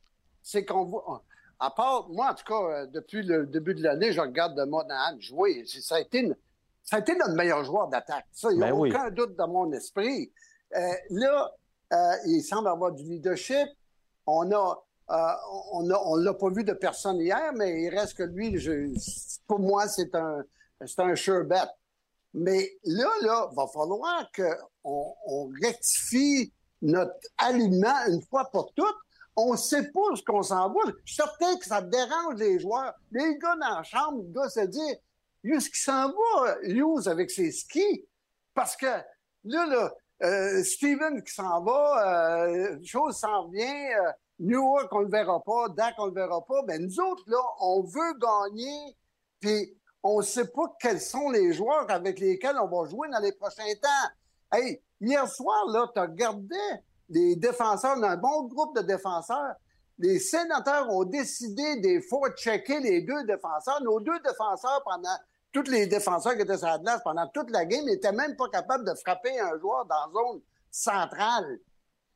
[0.41, 1.23] c'est qu'on voit.
[1.63, 4.63] À part, moi, en tout cas, euh, depuis le début de l'année, je regarde de
[4.63, 5.63] Monahan jouer.
[5.67, 6.36] Ça a, été une-
[6.84, 8.26] ça a été notre meilleur joueur d'attaque.
[8.32, 8.89] Ça, il n'y a Ben oui.
[8.89, 10.32] aucun doute dans mon esprit.
[10.76, 10.80] Euh,
[11.12, 11.52] là,
[11.93, 13.67] euh, il semble avoir du leadership.
[14.26, 14.84] On a.
[15.10, 15.34] euh,
[15.74, 18.93] on a- on l'a pas vu de personne hier, mais il reste que lui, je-
[19.45, 20.41] pour moi, c'est un,
[20.86, 21.58] c'est un sure bet.
[22.34, 28.95] Mais là, là, va falloir qu'on on rectifie notre aliment une fois pour toutes.
[29.35, 30.79] On sait pas ce qu'on s'en va.
[31.05, 32.93] Je suis certain que ça dérange les joueurs.
[33.11, 34.99] Les gars dans la chambre, le gars se dit,
[35.43, 38.05] est-ce qu'il s'en va, Hughes, avec ses skis?
[38.53, 38.85] Parce que
[39.45, 39.91] là, là,
[40.23, 45.69] euh, Steven qui s'en va, euh, chose s'en vient, euh, Newark, on le verra pas,
[45.69, 46.61] Dak, on le verra pas.
[46.63, 48.97] Ben, nous autres, là, on veut gagner,
[49.39, 53.19] puis on ne sait pas quels sont les joueurs avec lesquels on va jouer dans
[53.19, 54.11] les prochains temps.
[54.51, 56.55] Hey, hier soir, là, tu regardé
[57.12, 59.56] les défenseurs, on a un bon groupe de défenseurs.
[60.00, 63.82] Les sénateurs ont décidé des fois checker les deux défenseurs.
[63.84, 65.15] Nos deux défenseurs, pendant
[65.52, 68.47] tous les défenseurs qui étaient sur la glace pendant toute la game, n'étaient même pas
[68.47, 71.60] capables de frapper un joueur dans la zone centrale.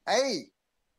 [0.08, 0.52] Hey,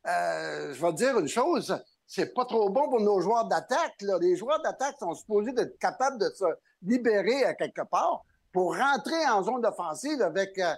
[0.05, 3.95] euh, je vais te dire une chose, c'est pas trop bon pour nos joueurs d'attaque.
[4.21, 6.45] Les joueurs d'attaque sont supposés être capables de se
[6.83, 10.73] libérer à quelque part pour rentrer en zone offensive avec, euh,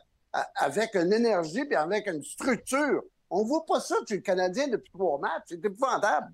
[0.55, 3.03] avec une énergie et avec une structure.
[3.29, 5.43] On voit pas ça chez le Canadien depuis trois matchs.
[5.47, 6.33] C'est épouvantable.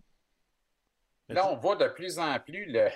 [1.29, 2.89] Là, on voit de plus en plus le.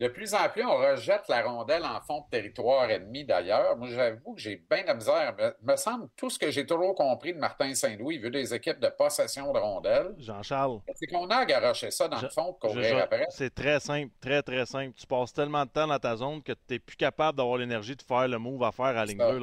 [0.00, 3.76] De plus en plus, on rejette la rondelle en fond de territoire ennemi d'ailleurs.
[3.76, 5.36] Moi, j'avoue que j'ai bien de la misère.
[5.38, 8.54] Me, me semble tout ce que j'ai toujours compris de Martin Saint-Louis, il veut des
[8.54, 10.14] équipes de possession de rondelles.
[10.18, 10.80] Jean-Charles.
[10.94, 13.26] C'est qu'on a à garocher ça dans Je- le fond pour courir après.
[13.28, 14.94] C'est très simple, très très simple.
[14.96, 17.94] Tu passes tellement de temps dans ta zone que tu n'es plus capable d'avoir l'énergie
[17.94, 19.28] de faire le move à faire à ligne ça.
[19.30, 19.38] bleue,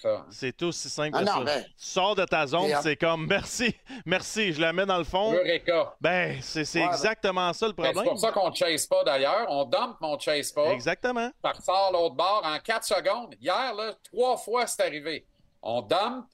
[0.00, 0.26] C'est- C'est ça.
[0.30, 1.44] C'est aussi simple Ah que non, ça.
[1.44, 3.74] ben, Tu sors de ta zone, c'est comme merci,
[4.06, 5.32] merci, je la mets dans le fond.
[5.34, 5.94] Eureka.
[6.00, 8.12] Ben, c'est c'est Ouais, ben- exactement ça le Ben, C'est problème.
[8.12, 9.46] pour ça qu'on ne chase pas d'ailleurs.
[9.48, 10.70] On dump, mais on ne chase pas.
[10.70, 11.30] Exactement.
[11.44, 13.34] Ça ressort l'autre bord en 4 secondes.
[13.40, 15.26] Hier, là, trois fois, c'est arrivé.
[15.62, 16.26] On dump.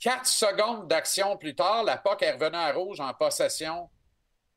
[0.00, 3.88] 4 secondes d'action plus tard, la POC est revenue à rouge en possession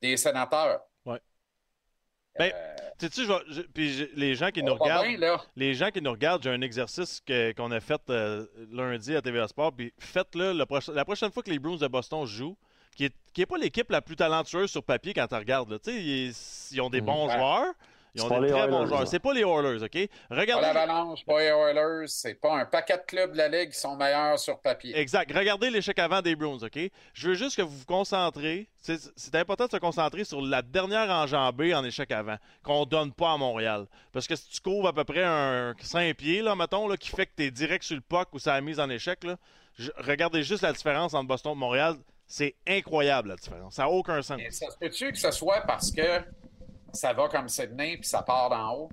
[0.02, 0.82] des sénateurs.
[1.06, 1.22] Ouais.
[2.38, 3.24] Ben, Euh, Tu sais,
[3.74, 7.22] puis les gens qui nous regardent, bien, les gens qui nous regardent, j'ai un exercice
[7.26, 9.74] que- qu'on a fait euh, lundi à TVA Sport.
[9.74, 12.56] Puis faites-le la prochaine fois que les Bruins de Boston jouent,
[12.96, 15.70] qui est, qui est pas l'équipe la plus talentueuse sur papier quand tu regardes.
[15.72, 15.80] là.
[15.80, 16.34] Tu sais, ils,
[16.72, 17.34] ils ont des bons Ouais.
[17.34, 17.74] joueurs.
[18.16, 19.08] Ils C'est ont pas des les très bons Oilers, joueurs.
[19.08, 20.08] C'est pas les Oilers, OK?
[20.30, 20.66] Pas Regardez.
[20.68, 23.96] l'Avalanche, pas les Oilers, c'est pas un paquet de clubs de la Ligue qui sont
[23.98, 24.98] meilleurs sur papier.
[24.98, 25.32] Exact.
[25.38, 26.80] Regardez l'échec avant des Bruins, OK?
[27.14, 28.68] Je veux juste que vous vous concentrez.
[28.78, 33.12] C'est c'est important de se concentrer sur la dernière enjambée en échec avant, qu'on donne
[33.12, 33.86] pas à Montréal.
[34.14, 37.10] Parce que si tu couvres à peu près un 5 pieds, là, mettons, là, qui
[37.10, 39.36] fait que tu es direct sur le puck ou ça a mise en échec, là,
[39.78, 41.96] je- regardez juste la différence entre Boston et Montréal.
[42.28, 43.76] C'est incroyable, la différence.
[43.76, 44.38] Ça n'a aucun sens.
[44.38, 46.22] Mais ça se peut-tu que ce soit parce que
[46.96, 48.90] ça va comme Sydney puis ça part d'en haut?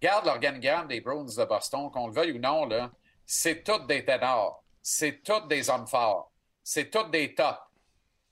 [0.00, 2.90] Regarde l'organigramme des Bruins de Boston, qu'on le veuille ou non, là,
[3.24, 4.62] c'est tous des ténors.
[4.82, 6.30] C'est tous des hommes forts.
[6.62, 7.58] C'est tous des tops.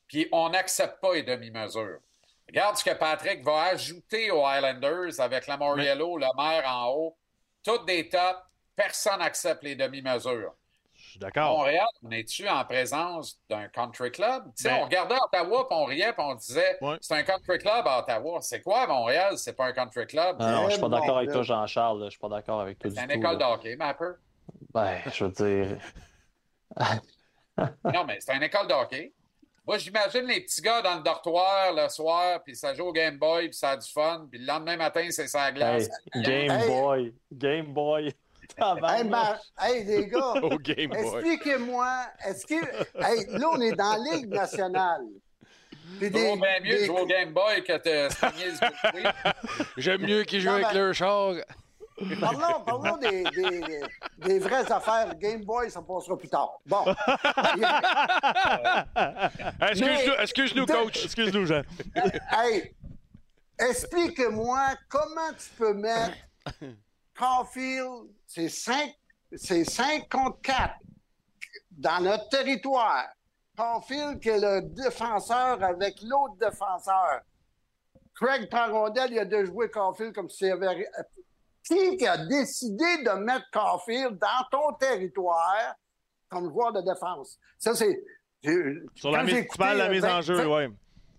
[0.07, 1.99] Puis on n'accepte pas les demi-mesures.
[2.47, 7.17] Regarde ce que Patrick va ajouter aux Highlanders avec la Moriello, le maire en haut.
[7.65, 8.41] Toutes des tops.
[8.77, 10.53] Personne n'accepte les demi-mesures.
[11.15, 11.59] Je suis d'accord.
[11.59, 14.47] Montréal, on est-tu en présence d'un country club?
[14.57, 16.97] Tu sais, Ben- on regardait Ottawa, puis on riait, puis on disait Ouais.
[17.01, 18.41] c'est un country club à Ottawa.
[18.41, 19.39] C'est quoi Montréal?
[19.39, 20.39] C'est pas un country club?
[20.41, 22.03] Ah non, je suis pas d'accord avec toi, Jean-Charles.
[22.07, 23.27] Je suis pas d'accord avec toi c'est du une tout.
[23.27, 23.47] école là.
[23.47, 24.11] de hockey, Mapper.
[24.75, 25.79] Ben, je veux dire.
[27.85, 29.13] Non, mais c'est une école de hockey.
[29.65, 33.17] Moi, j'imagine les petits gars dans le dortoir le soir, puis ça joue au Game
[33.19, 35.89] Boy, puis ça a du fun, puis le lendemain matin, c'est sa glace.
[36.13, 36.69] Hey, Game Hey.
[36.69, 37.15] Boy.
[37.33, 38.13] Game Boy.
[38.59, 40.35] Hey, ma- hey, les gars,
[40.93, 41.89] expliquez-moi,
[42.27, 42.55] est-ce que.
[42.55, 45.03] Hey, là, on est dans la Ligue nationale.
[45.99, 48.09] Puis bien mieux de jouer au Game Boy que de.
[49.81, 51.35] J'aime mieux qu'ils jouent avec mais- leur char.
[52.21, 53.81] Parlons, parlons des, des-
[54.19, 55.15] des vraies affaires.
[55.17, 56.51] Game Boy, ça passera plus tard.
[56.67, 56.85] Bon.
[59.61, 61.05] Excuse-nous, excuse-nous, De- coach.
[61.05, 61.63] Excuse-nous, Jean.
[62.33, 62.75] hey,
[63.61, 66.17] explique-moi comment tu peux mettre
[67.17, 68.95] Caulfield, c'est 5,
[69.35, 70.75] c'est 5 contre 4
[71.71, 73.07] dans notre territoire.
[73.57, 77.21] Caulfield qui est le défenseur avec l'autre défenseur.
[78.15, 80.89] Craig Parondel, il a de jouer Caulfield comme si avait...
[81.63, 85.75] Qui qui a décidé de mettre Caulfield dans ton territoire
[86.29, 87.39] comme joueur de défense?
[87.59, 88.05] Ça, c'est...
[88.95, 90.69] Sur la tu parles de la écouté, mise en euh, jeu, ouais.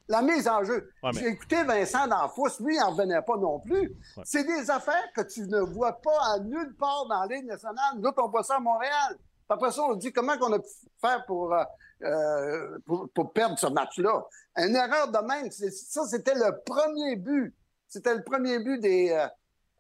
[0.08, 0.90] La mise en jeu.
[1.04, 3.90] Ouais, mais- J'ai écouté Vincent D'Anfous, lui, il n'en revenait pas non plus.
[4.18, 4.24] Ouais.
[4.24, 7.96] C'est des affaires que tu ne vois pas à nulle part dans la Ligue nationale.
[7.98, 9.18] Nous autres, on voit ça à Montréal.
[9.50, 11.64] Après ça, on se dit comment qu'on a pu faire pour, euh,
[12.04, 14.24] euh, pour, pour perdre ce match-là?
[14.58, 15.52] Une erreur de même.
[15.52, 17.54] c'est- Ça, c'était le premier but.
[17.88, 19.12] C'était le premier but des,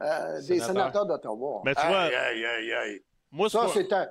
[0.01, 0.67] euh, des Sénateurs.
[0.67, 1.61] sénateurs d'Ottawa.
[1.65, 3.03] Mais tu vois- Aïe, aïe, aïe.
[3.31, 4.07] Moi, Ça, c'est un...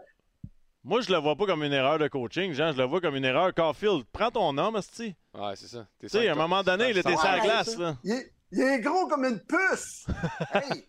[0.85, 2.73] moi, je le vois pas comme une erreur de coaching, Jean.
[2.73, 3.53] Je le vois comme une erreur.
[3.55, 5.17] Caulfield, prends ton homme, esti.
[5.35, 5.87] Ouais, c'est ça.
[6.01, 7.97] Tu sais, à un moment donné, il était ça- sur la glace, là.
[8.05, 10.07] Il est, il est gros comme une puce.
[10.55, 10.87] hey,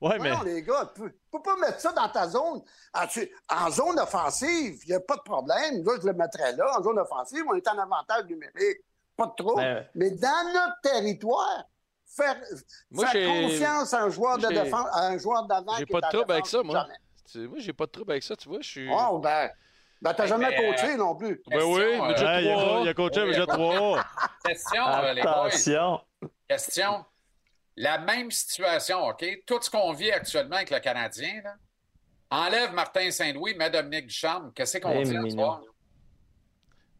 [0.00, 0.30] Ouais, mais.
[0.30, 2.62] Non, les gars, tu peux, pas mettre ça dans ta zone.
[2.94, 5.84] En, tu- en zone offensive, il n'y a pas de problème.
[5.84, 6.78] Là, je le mettrais là.
[6.78, 8.78] En zone offensive, on est en avantage numérique.
[9.16, 9.56] Pas de trop.
[9.56, 11.64] Ben, Mais dans notre territoire,
[12.06, 12.34] faire,
[12.90, 15.74] Moi, faire j'ai- confiance à un joueur de défense, à un joueur d'avant.
[15.76, 16.80] J'ai pas de trouble avec ça, moi.
[16.80, 16.94] jamais.
[17.36, 18.60] Moi, j'ai pas de trouble avec ça, tu vois.
[18.60, 18.88] Je suis.
[18.90, 19.50] Oh, ben,
[20.02, 21.42] ben t'as jamais Mais, coaché non plus.
[21.46, 22.80] Ben oui, mais euh, j'ai Ouais, il, a, trois.
[22.82, 24.04] il a coaché Oui, Jet 3.
[24.44, 25.50] Question, euh, les boys.
[26.48, 27.04] Question.
[27.76, 29.24] La même situation, OK?
[29.46, 31.54] Tout ce qu'on vit actuellement avec le Canadien, là,
[32.30, 34.52] enlève Martin Saint-Louis, met Dominique Ducharme.
[34.54, 35.60] Qu'est-ce qu'on Eh, dit soir?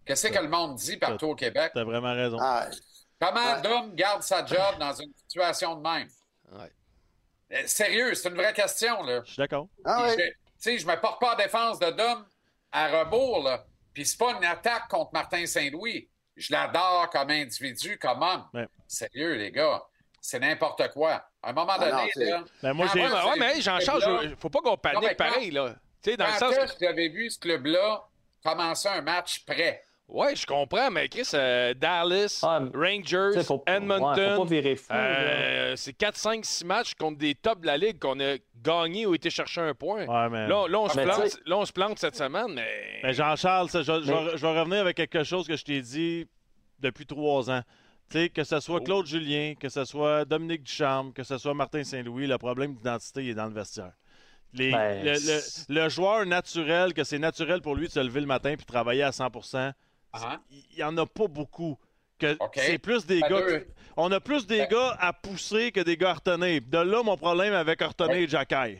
[0.04, 1.72] Qu'est-ce que le monde dit partout au Québec?
[1.74, 2.38] T'as vraiment raison.
[2.40, 2.68] Ah,
[3.20, 3.60] Comment Ouais.
[3.62, 6.08] Dom garde sa job dans une situation de même?
[7.50, 7.62] Ouais.
[7.64, 9.20] Euh, Sérieux, c'est une vraie question, là.
[9.24, 9.66] Je suis d'accord.
[9.84, 10.22] ah Tu
[10.58, 12.24] sais, je me porte pas en défense de Dom
[12.72, 13.64] à rebours, là.
[13.92, 16.08] Puis c'est pas une attaque contre Martin Saint-Louis.
[16.36, 18.44] Je l'adore comme individu, comme homme.
[18.54, 18.66] Ouais.
[18.86, 19.82] Sérieux, les gars.
[20.20, 21.24] C'est n'importe quoi.
[21.42, 23.00] À un moment Ah non, donné, là, Ben, moi, j'ai.
[23.00, 25.50] Ouais, ouais, mais, ouais, mais hey, Jean-Charles, Là- je- faut pas qu'on panique quand- pareil,
[25.50, 25.74] là.
[26.02, 26.54] Tu sais, dans le sens.
[26.56, 28.06] est-ce que vous avez vu ce club-là
[28.44, 29.84] commencer un match prêt?
[30.10, 34.48] Ouais, je comprends, mais Chris, euh, Dallas, Ah, mais- Rangers, faut, Edmonton.
[34.90, 39.06] euh, c'est 4, 5, 6 matchs contre des tops de la ligue qu'on a gagné
[39.06, 40.06] ou été chercher un point.
[40.06, 40.48] Ouais, mais.
[40.48, 43.00] Là, là, on se plante, tu sais- là, on se plante cette semaine, mais.
[43.02, 45.80] Mais Jean-Charles, je, je Mais- vais, je vais revenir avec quelque chose que je t'ai
[45.80, 46.26] dit
[46.80, 47.62] depuis trois ans.
[48.10, 48.84] Tu sais, que ce soit Oh.
[48.84, 53.28] Claude Julien, que ce soit Dominique Ducharme, que ce soit Martin Saint-Louis, le problème d'identité
[53.28, 53.92] est dans le vestiaire.
[54.52, 58.00] Les- Ben, le, le- c'est- le joueur naturel, que c'est naturel pour lui de se
[58.00, 59.72] lever le matin puis travailler à 100 Ah.
[60.50, 61.78] Il n'y en a pas beaucoup.
[62.54, 63.60] C'est plus des Ben, gars.
[63.96, 66.60] On a plus des Ben- gars à pousser que des gars à retenir.
[66.66, 68.78] De là, mon problème avec Hortonnet et Jacky.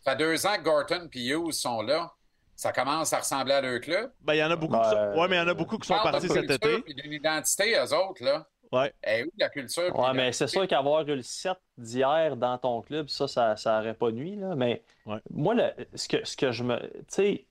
[0.00, 2.10] Ça fait deux ans que Gorton et Hughes sont là.
[2.54, 4.12] Ça commence à ressembler à leur club.
[4.20, 4.72] Ben, il y en a beaucoup.
[4.74, 5.20] Ben, qui sont...
[5.20, 6.80] Ouais, mais il y en a beaucoup qui sont partis cet été.
[6.82, 8.46] puis d'une identité, eux autres, là.
[8.70, 8.92] Ouais.
[9.06, 9.94] Eh oui, la culture.
[9.98, 13.80] Ouais, mais c'est sûr qu'avoir eu le 7 d'hier dans ton club, ça, ça, ça
[13.80, 14.36] aurait pas nuit.
[14.36, 14.54] Là.
[14.54, 15.18] Mais Ouais.
[15.30, 16.78] moi, le- ce, que, ce que je me.
[16.80, 17.46] Tu sais,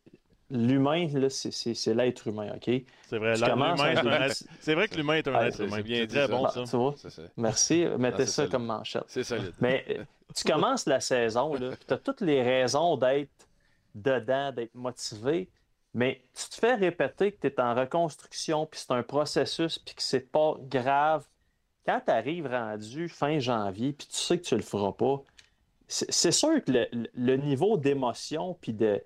[0.52, 2.84] l'humain, là, c'est- l'être humain, OK?
[3.08, 3.36] C'est vrai.
[4.60, 5.76] C'est vrai que l'humain est un Ouais, être c'est- humain.
[5.78, 6.32] c'est bien C'est dit, très ça.
[6.32, 6.64] bon, Bah, ça.
[6.64, 6.94] tu vois?
[6.98, 7.22] C'est ça.
[7.38, 7.86] Merci.
[7.98, 8.52] Mettez c'est ça solide.
[8.52, 9.04] comme manchette.
[9.08, 9.54] C'est solide.
[9.60, 10.04] Mais euh,
[10.36, 13.30] tu commences la saison, tu as toutes les raisons d'être
[13.96, 15.50] dedans, d'être motivé,
[15.94, 19.96] mais tu te fais répéter que tu es en reconstruction, puis c'est un processus, puis
[19.96, 21.26] que c'est pas grave.
[21.86, 25.22] Quand tu arrives rendu fin janvier, puis tu sais que tu le feras pas,
[25.88, 29.02] c'est c'est sûr que le, le niveau d'émotion, puis de.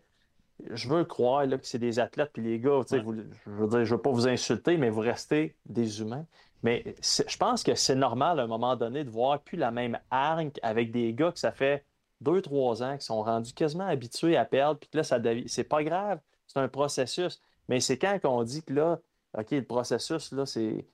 [0.72, 3.00] Je veux croire là, que c'est des athlètes, puis les gars, Ouais.
[3.02, 3.16] vous-
[3.46, 6.26] je veux dire, je veux pas vous insulter, mais vous restez des humains.
[6.64, 10.00] Mais je pense que c'est normal à un moment donné de voir plus la même
[10.10, 11.86] hargne avec des gars que ça fait
[12.22, 15.20] deux, trois ans qui sont rendus quasiment habitués à perdre, puis que là, ça.
[15.48, 17.42] C'est pas grave, c'est un processus.
[17.68, 19.00] Mais c'est quand qu'on dit que là,
[19.38, 20.86] OK, le processus, là, c'est.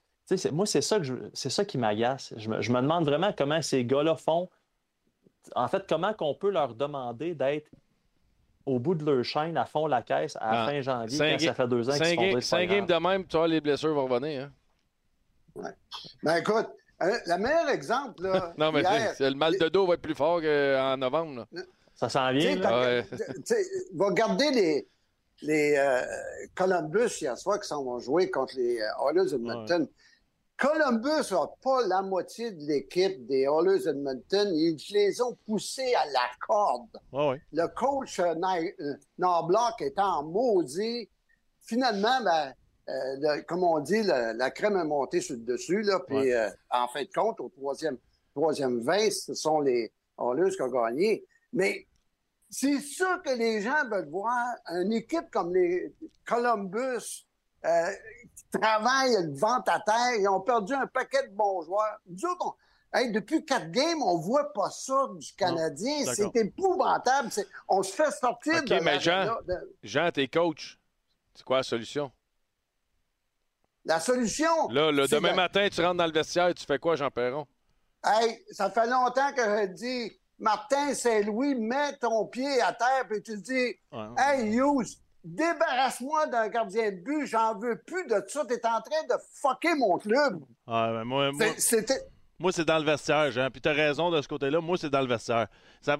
[0.51, 2.33] moi, c'est ça, que je- c'est ça qui m'agace.
[2.37, 4.49] Je me, je me demande vraiment comment ces gars-là font.
[5.55, 7.69] En fait, comment qu'on peut leur demander d'être
[8.65, 11.39] au bout de leur chaîne à fond la caisse à la Ah, fin janvier, quand
[11.45, 13.93] ça fait deux ans qu'ils dire ga- cinq games de même, tu vois, les blessures
[13.93, 14.43] vont revenir.
[15.55, 15.71] Hein?
[16.23, 16.67] Ben écoute,
[17.01, 19.95] euh, le meilleur exemple, là, Non, mais hier, c'est- c'est- le mal de dos va
[19.95, 21.45] être plus fort qu'en novembre.
[21.53, 21.61] là.
[21.95, 22.79] Ça s'en vient, là.
[22.81, 23.05] Ouais.
[23.95, 24.87] va garder les...
[25.41, 26.01] les euh,
[26.55, 29.87] Columbus hier soir qui s'en vont jouer contre les euh, Oilers Edmonton.
[30.61, 34.47] Columbus n'a pas la moitié de l'équipe des Oilers Edmonton.
[34.53, 36.99] Ils les ont poussés à la corde.
[37.11, 38.93] Ouais, Le coach euh, Ni- euh,
[39.97, 41.09] en maudit.
[41.61, 42.53] Finalement, ben,
[42.89, 45.81] euh, le- comme on dit, le- la crème est montée sur le dessus.
[45.81, 46.33] Là, puis, Ouais.
[46.35, 47.97] euh, en fin de compte, au troisième,
[48.35, 51.25] troisième 20, ce sont les Oilers qui ont gagné.
[51.53, 51.87] Mais
[52.51, 55.91] c'est sûr que les gens veulent voir une équipe comme les
[56.23, 57.25] Columbus
[57.65, 57.91] euh,
[58.35, 60.15] qui travaillent le ventre à terre.
[60.19, 61.99] Ils ont perdu un paquet de bons joueurs.
[62.07, 62.45] Nous autres,
[62.93, 66.05] on- hey, depuis quatre games, on voit pas ça du Canadien.
[66.13, 67.29] C'est épouvantable.
[67.67, 70.79] On se fait sortir OK, de mais la- Jean- de- Jean, t'es coach.
[71.35, 72.11] C'est quoi la solution?
[73.85, 74.67] La solution.
[74.69, 77.47] Là, le demain de- matin, tu rentres dans le vestiaire, tu fais quoi, Jean Perron?
[78.05, 83.21] Hey, ça fait longtemps que je dis, Martin Saint-Louis, mets ton pied à terre, puis
[83.23, 84.07] tu dis, ouais.
[84.17, 89.03] Hey, Hughes, débarrasse-moi d'un gardien de but, j'en veux plus de ça, t'es en train
[89.09, 90.41] de fucker mon club.
[90.67, 92.01] Ouais, mais moi, moi, C'est- C'était.
[92.39, 93.49] moi, c'est dans le vestiaire, Jean.
[93.51, 94.61] Puis t'as raison de ce côté-là.
[94.61, 95.47] Moi, c'est dans le vestiaire.
[95.81, 95.97] Ça-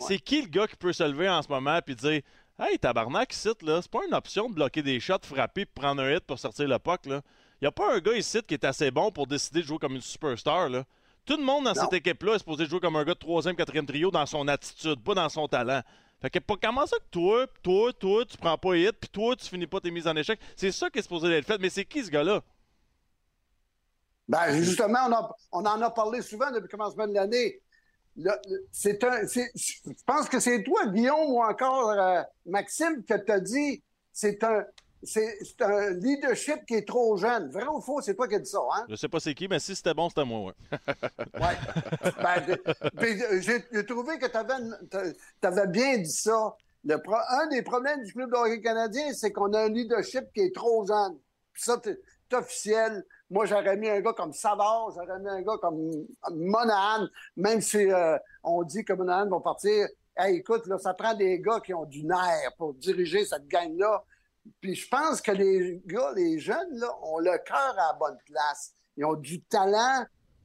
[0.00, 2.20] C'est qui le gars qui peut se lever en ce moment puis dire
[2.58, 6.02] Hey, tabarnak, ici, là, c'est pas une option de bloquer des shots, frapper puis prendre
[6.02, 7.20] un hit pour sortir le puck, là.
[7.60, 9.96] Y a pas un gars ici qui est assez bon pour décider de jouer comme
[9.96, 10.84] une superstar, là.
[11.26, 11.80] Tout le monde dans Non.
[11.82, 15.02] cette équipe-là est supposé jouer comme un gars de troisième, quatrième trio dans son attitude,
[15.02, 15.80] pas dans son talent.
[16.20, 19.46] Fait que comment ça que toi, toi, toi, tu prends pas hit, puis toi, tu
[19.46, 20.40] finis pas tes mises en échec?
[20.56, 21.58] C'est ça qui est supposé être fait.
[21.58, 22.42] Mais c'est qui ce gars-là?
[24.26, 27.60] Ben, justement, on, a- on en a parlé souvent depuis le commencement de l'année.
[28.70, 29.26] C'est un.
[29.26, 34.64] Je pense que c'est toi, Guillaume, ou encore euh, Maxime, que t'as dit c'est un.
[35.04, 37.50] C'est un leadership qui est trop jeune.
[37.50, 38.84] Vrai ou faux, c'est toi qui as dit ça, hein?
[38.88, 40.78] Je sais pas c'est qui, mais si c'était bon, c'était moi, ouais.
[41.40, 41.56] Ouais.
[42.22, 46.56] Ben, j'ai trouvé que tu avais bien dit ça.
[46.86, 50.24] Le pro- un des problèmes du club de hockey canadien, c'est qu'on a un leadership
[50.34, 51.18] qui est trop jeune.
[51.52, 51.98] Puis ça, c'est
[52.30, 53.04] c'est officiel.
[53.30, 55.90] Moi, j'aurais mis un gars comme Savard, j'aurais mis un gars comme
[56.32, 59.86] Monahan, même si euh, on dit que Monahan va partir.
[60.16, 64.02] Hey, écoute, là, ça prend des gars qui ont du nerf pour diriger cette gang-là.
[64.60, 68.18] Puis je pense que les gars, les jeunes, là, ont le cœur à la bonne
[68.26, 68.74] place.
[68.96, 70.04] Ils ont du talent,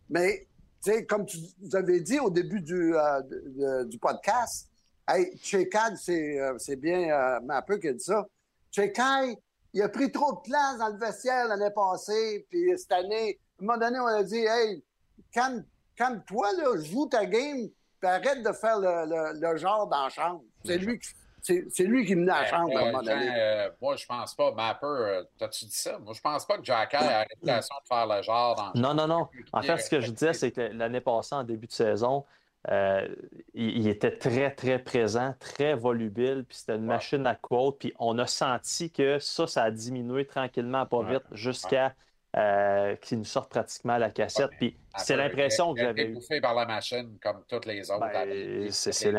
[0.10, 0.48] mais
[0.84, 4.70] tu sais, comme tu, vous avez dit au début du, euh, de- de- du podcast,
[5.08, 8.26] hey, Chekad, c'est euh, c'est bien euh, Mappeux qui a dit ça.
[8.72, 9.36] Chekad,
[9.74, 13.64] il a pris trop de place dans le vestiaire l'année passée, puis cette année, à
[13.64, 14.84] un moment donné, on a dit, hey,
[15.32, 17.68] calme- calme-toi, là, joue ta game,
[18.00, 20.44] puis arrête de faire le, le- le genre dans la chambre.
[20.66, 21.10] C'est lui, qui-
[21.42, 23.30] c'est lui qui menait la chambre à un Euh, moment donné.
[23.36, 24.52] euh, moi, je pense pas.
[24.52, 25.98] Mapper, euh, t'as-tu dit ça?
[26.00, 28.94] Moi, je pense pas que Jack a la réputation de faire le genre dans Non,
[28.94, 29.28] non, non.
[29.54, 32.26] En fait, ce que je disais, c'est que l'année passée, en début de saison,
[32.70, 33.08] euh,
[33.54, 36.88] il, il était très, très présent, très volubile, puis c'était une Ouais.
[36.96, 37.80] machine à quote.
[37.80, 41.14] Puis on a senti que ça, ça a diminué tranquillement, pas Ouais.
[41.14, 41.96] vite, jusqu'à
[42.36, 44.52] euh, qu'il nous sorte pratiquement la cassette.
[44.62, 44.76] Ouais.
[44.98, 46.14] C'est l'impression que il a j'avais été eue.
[46.14, 48.02] bouffé par la machine comme toutes les autres.
[48.02, 49.12] Ben, C'est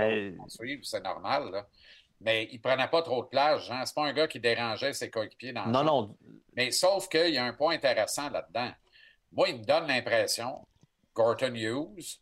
[1.03, 1.51] normal.
[1.51, 1.66] Là.
[2.23, 3.85] Mais il prenait pas trop de place, Jean.
[3.87, 6.03] C'est pas un gars qui dérangeait ses coéquipiers dans le Non, champ.
[6.03, 6.16] non.
[6.55, 8.71] Mais sauf qu'il y a un point intéressant là-dedans.
[9.33, 10.66] Moi, il me donne l'impression,
[11.14, 12.18] Gorton Hughes,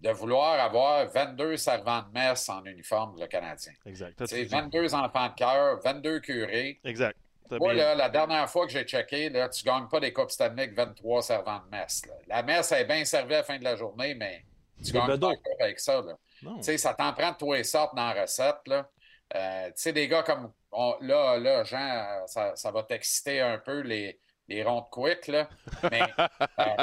[0.00, 3.72] de vouloir avoir 22 servants de messe en uniforme, le Canadien.
[3.84, 4.22] Exact.
[4.26, 4.50] C'est dit.
[4.50, 6.80] 22 enfants de cœur, 22 curés.
[6.84, 7.16] Exact.
[7.50, 10.30] Moi, là, la dernière fois que j'ai checké, là, tu ne gagnes pas des Coupes
[10.30, 12.04] Stanley avec 23 servants de messe.
[12.06, 12.14] là.
[12.26, 14.44] La messe est bien servie à la fin de la journée, mais
[14.84, 15.30] tu gagnes pas
[15.60, 16.00] avec ça.
[16.02, 16.14] Là.
[16.42, 16.56] Non.
[16.56, 18.56] Tu sais, ça t'en prend de tous les sortes dans la recette.
[18.66, 18.88] Là.
[19.34, 20.52] Euh, tu sais, des gars comme.
[20.72, 21.78] on- là, là, Jean,
[22.22, 25.48] euh, ça, ça va t'exciter un peu les, les ronds de quick, là.
[25.90, 26.14] Mais
[26.58, 26.76] euh,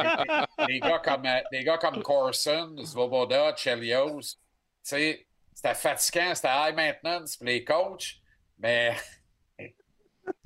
[0.00, 4.36] des, des gars comme, des gars comme Corson, Svoboda, Chelios, tu
[4.82, 8.16] sais, c'était fatigant, c'était high maintenance pour les coachs,
[8.58, 8.94] mais.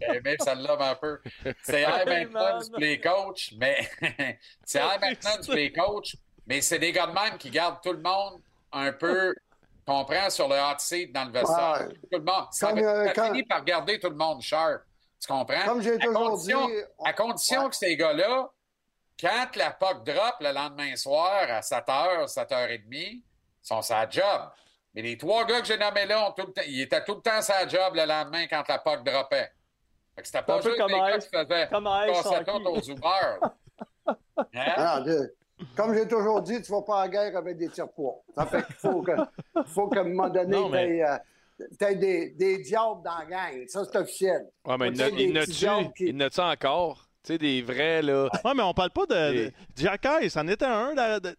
[0.00, 1.20] J'ai aimé celle-là un peu.
[1.62, 3.88] C'est high maintenance pour les coachs, mais
[4.64, 6.16] c'est high maintenance pour les coachs,
[6.46, 9.34] mais c'est des gars de même qui gardent tout le monde un peu,
[9.86, 11.86] comprends, sur le hot seat dans le vestiaire.
[11.88, 11.94] Ouais.
[11.94, 12.46] Tout le monde.
[12.52, 14.82] Ça, Comme, va- euh, ça quand- finit par garder tout le monde sharp.
[15.20, 15.64] Tu comprends?
[15.66, 16.52] Comme j'ai À toujours dit.
[16.52, 16.68] condition-
[16.98, 17.70] on- À condition Ouais.
[17.70, 18.50] que ces gars-là,
[19.20, 23.22] quand la puck drop le lendemain soir à 7h, 7h30,
[23.62, 24.50] sont sa job.
[24.94, 27.14] Mais les trois gars que j'ai nommés là, ont tout le temps, ils étaient tout
[27.14, 29.50] le temps sa job le lendemain quand la puck droppait.
[30.14, 32.44] Fait que c'était pas un peu juste comme les gars qui faisaient comme hockey.
[32.44, 33.38] tout aux Uber.
[34.54, 35.04] Hein?
[35.76, 38.22] Comme j'ai toujours dit, tu ne vas pas en guerre avec des tire-poids.
[38.36, 39.12] Ça fait qu'il faut que,
[39.66, 41.02] faut qu'à un moment donné, Non, mais-
[41.78, 43.64] tu aies des, des diables dans la gang.
[43.68, 44.46] Ça, c'est officiel.
[44.66, 46.26] Ouais, mais Tu sais, il des y en petits a-tu diables qui- il y en
[46.26, 47.08] a-tu encore?
[47.22, 48.28] Tu sais, des vrais, là.
[48.44, 49.34] Ouais, mais on parle pas de.
[49.34, 49.52] Et- de...
[49.76, 50.92] Jacky, c'en était un.
[51.20, 51.36] de-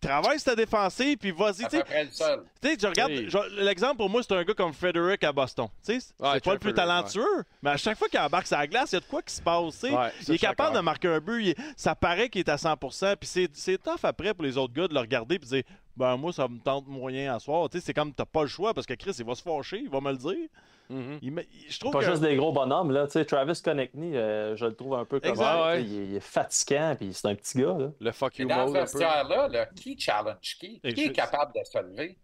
[0.00, 1.64] travaille ta défensive, puis vas-y.
[1.64, 1.78] Tu sais.
[1.78, 2.42] peu près le seul.
[2.60, 3.12] Tu sais, je regarde,
[3.58, 5.68] l'exemple pour moi, c'est un gars comme Frederick à Boston.
[5.84, 8.46] Tu sais, c'est Ouais, pas le plus Frederick, talentueux, mais à chaque fois qu'il embarque
[8.46, 9.82] sur la glace, il y a de quoi qui se passe.
[9.82, 13.16] Ouais, il est capable de marquer un but, il ça paraît qu'il est à 100%,
[13.16, 15.62] puis c'est, c'est tough après pour les autres gars de le regarder et de dire
[15.96, 17.68] Ben, moi, ça me tente moyen à soir.
[17.68, 19.80] Tu sais, c'est comme t'as pas le choix parce que Chris, il va se fâcher,
[19.82, 20.48] il va me le dire.
[20.90, 21.18] Mhm.
[21.22, 22.04] Il je trouve Pas que.
[22.06, 23.06] juste des gros bonhommes, là.
[23.06, 25.66] Tu sais, Travis Connectney, euh, je le trouve un peu comme Exact, ça.
[25.68, 25.82] ouais.
[25.84, 27.88] Il, est- il est fatigant, puis c'est un petit gars, là.
[28.00, 28.80] Le fuck Et you dans mode ce un peu.
[28.80, 30.80] vestiaire-là, là, qui challenge qui?
[30.82, 32.18] Et Qui je- est capable de se lever?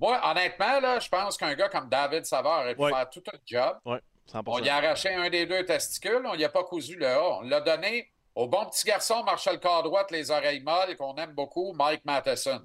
[0.00, 2.90] Moi, honnêtement, là, je pense qu'un gars comme David Savard aurait pu Ouais.
[2.92, 3.76] faire tout un job.
[3.84, 4.42] Ouais, 100%.
[4.60, 7.38] On y a arraché un des deux testicules, on n'y a pas cousu le A.
[7.38, 11.72] On l'a donné au bon petit garçon Marshall Cardroite, les oreilles molles, qu'on aime beaucoup,
[11.74, 12.60] Mike Matheson.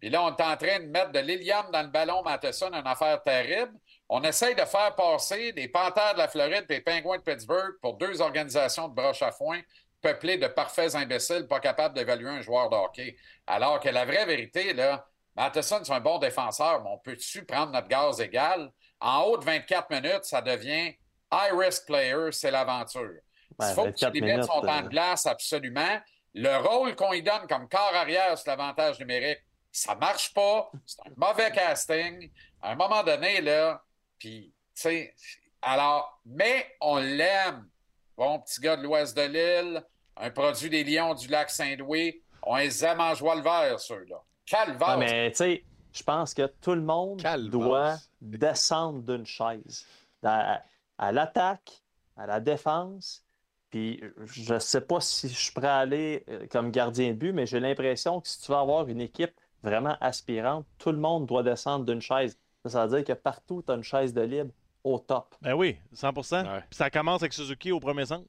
[0.00, 2.86] Puis là, on est en train de mettre de l'hélium dans le ballon Matheson, une
[2.86, 3.72] affaire terrible.
[4.08, 7.74] On essaye de faire passer des Panthères de la Floride et des Pingouins de Pittsburgh
[7.80, 9.60] pour deux organisations de broche à foin
[10.02, 13.16] peuplées de parfaits imbéciles pas capables d'évaluer un joueur de hockey.
[13.46, 17.72] Alors que la vraie vérité, là, Matheson, c'est un bon défenseur, mais on peut-tu prendre
[17.72, 18.70] notre gaz égal?
[19.00, 20.94] En haut de 24 minutes, ça devient
[21.32, 23.20] high risk player, c'est l'aventure.
[23.60, 24.82] Il faut que tu 24 limites son temps euh.
[24.82, 26.00] de glace absolument.
[26.34, 29.40] Le rôle qu'on lui donne comme corps arrière sur l'avantage numérique,
[29.70, 30.70] ça marche pas.
[30.84, 32.30] C'est un mauvais casting.
[32.60, 33.82] À un moment donné, là,
[34.22, 35.14] puis, tu sais,
[35.62, 37.68] alors, mais on l'aime.
[38.16, 39.82] Bon, petit gars de l'ouest de l'île,
[40.16, 42.22] un produit des Lions du lac Saint-Louis.
[42.44, 44.22] On les aime en joie le vert, ceux-là.
[44.46, 44.96] Calvaire.
[44.98, 47.20] Mais tu sais, je pense que tout le monde
[47.50, 49.84] doit descendre d'une chaise.
[50.22, 50.62] À,
[50.98, 51.82] à l'attaque,
[52.16, 53.24] à la défense.
[53.70, 57.32] Puis je sais pas si je suis prêt à aller euh, comme gardien de but,
[57.32, 61.26] mais j'ai l'impression que si tu veux avoir une équipe vraiment aspirante, tout le monde
[61.26, 62.38] doit descendre d'une chaise.
[62.66, 64.50] Ça, veut dire que partout, tu as une chaise de libre
[64.84, 65.34] au top.
[65.42, 66.42] Ben oui, 100%.
[66.44, 66.60] Ouais.
[66.70, 68.26] Puis ça commence avec Suzuki au premier centre.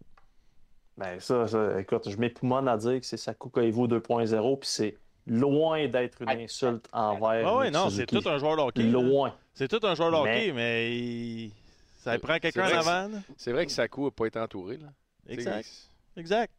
[0.97, 4.97] Ben ça, ça, écoute, je m'époumonne à dire que c'est Saku Koivu 2.0, puis c'est
[5.25, 8.83] loin d'être une insulte envers Ah oui, non, c'est tout un joueur de hockey.
[8.83, 9.35] Loin.
[9.53, 11.51] C'est tout un joueur de Mais- hockey, mais il-
[11.99, 13.09] ça prend quelqu'un en avant.
[13.37, 14.77] C'est vrai que Saku n'a pas été entouré.
[14.77, 14.87] Là.
[15.27, 15.69] Exact.
[16.17, 16.51] Exact.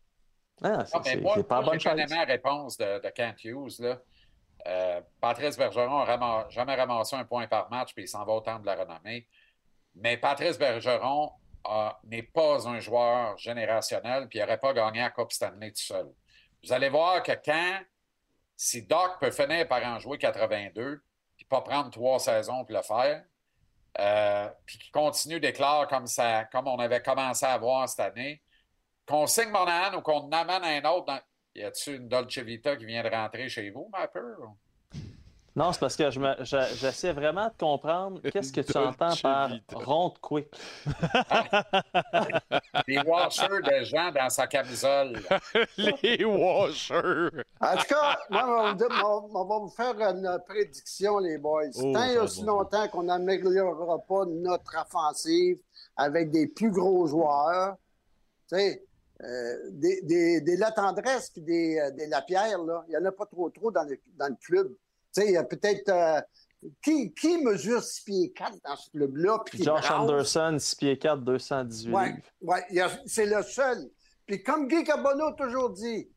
[0.62, 1.00] Ah, c'est Ah,
[1.34, 1.92] c'est pas bonne chaise.
[1.98, 3.80] aimé la réponse de, de Kent Hughes.
[3.80, 4.00] Là.
[4.66, 8.40] Euh, Patrice Bergeron n'a jamais ramassé un point par match, puis il s'en va au
[8.40, 9.28] de la renommée.
[9.94, 11.32] Mais Patrice Bergeron
[12.04, 16.10] n'est pas un joueur générationnel, puis il n'aurait pas gagné la Coupe Stanley tout seul.
[16.62, 17.80] Vous allez voir que quand,
[18.56, 21.02] si Doc peut finir par en jouer 82,
[21.36, 23.24] puis pas prendre trois saisons pour le faire,
[24.00, 28.42] euh, puis qu'il continue d'éclore comme, ça, comme on avait commencé à voir cette année,
[29.06, 31.20] qu'on signe Monahan ou qu'on amène un autre dans...
[31.54, 34.54] Y a-tu une Dolce Vita qui vient de rentrer chez vous, ma peur?
[35.56, 39.14] Non, c'est parce que je me- je- j'essaie vraiment de comprendre qu'est-ce que tu entends
[39.22, 40.48] par ronde quick.
[42.88, 45.20] Des washers de gens dans sa camisole.
[45.78, 47.28] Les washers.
[47.60, 51.18] En tout cas, moi, on va, vous dire- on- on va vous faire une prédiction,
[51.18, 51.70] les boys.
[51.76, 55.58] Oh, Tant et aussi longtemps qu'on n'améliorera pas notre offensive
[55.96, 57.76] avec des plus gros joueurs,
[58.48, 58.82] tu sais,
[59.22, 63.12] euh, des, des, des Latendresse puis des, euh, des Lapierre, là, il n'y en a
[63.12, 64.68] pas trop trop dans le, dans le club.
[65.14, 65.88] Tu sais, il y a peut-être...
[65.88, 66.20] euh,
[66.82, 69.38] qui, qui mesure 6 pieds 4 dans ce club-là?
[69.52, 69.90] Josh?
[69.90, 72.62] Anderson, 6 pieds 4, 218 Ouais, ouais,
[73.04, 73.90] c'est le seul.
[74.26, 76.08] Puis comme Guy Carbonneau a toujours dit,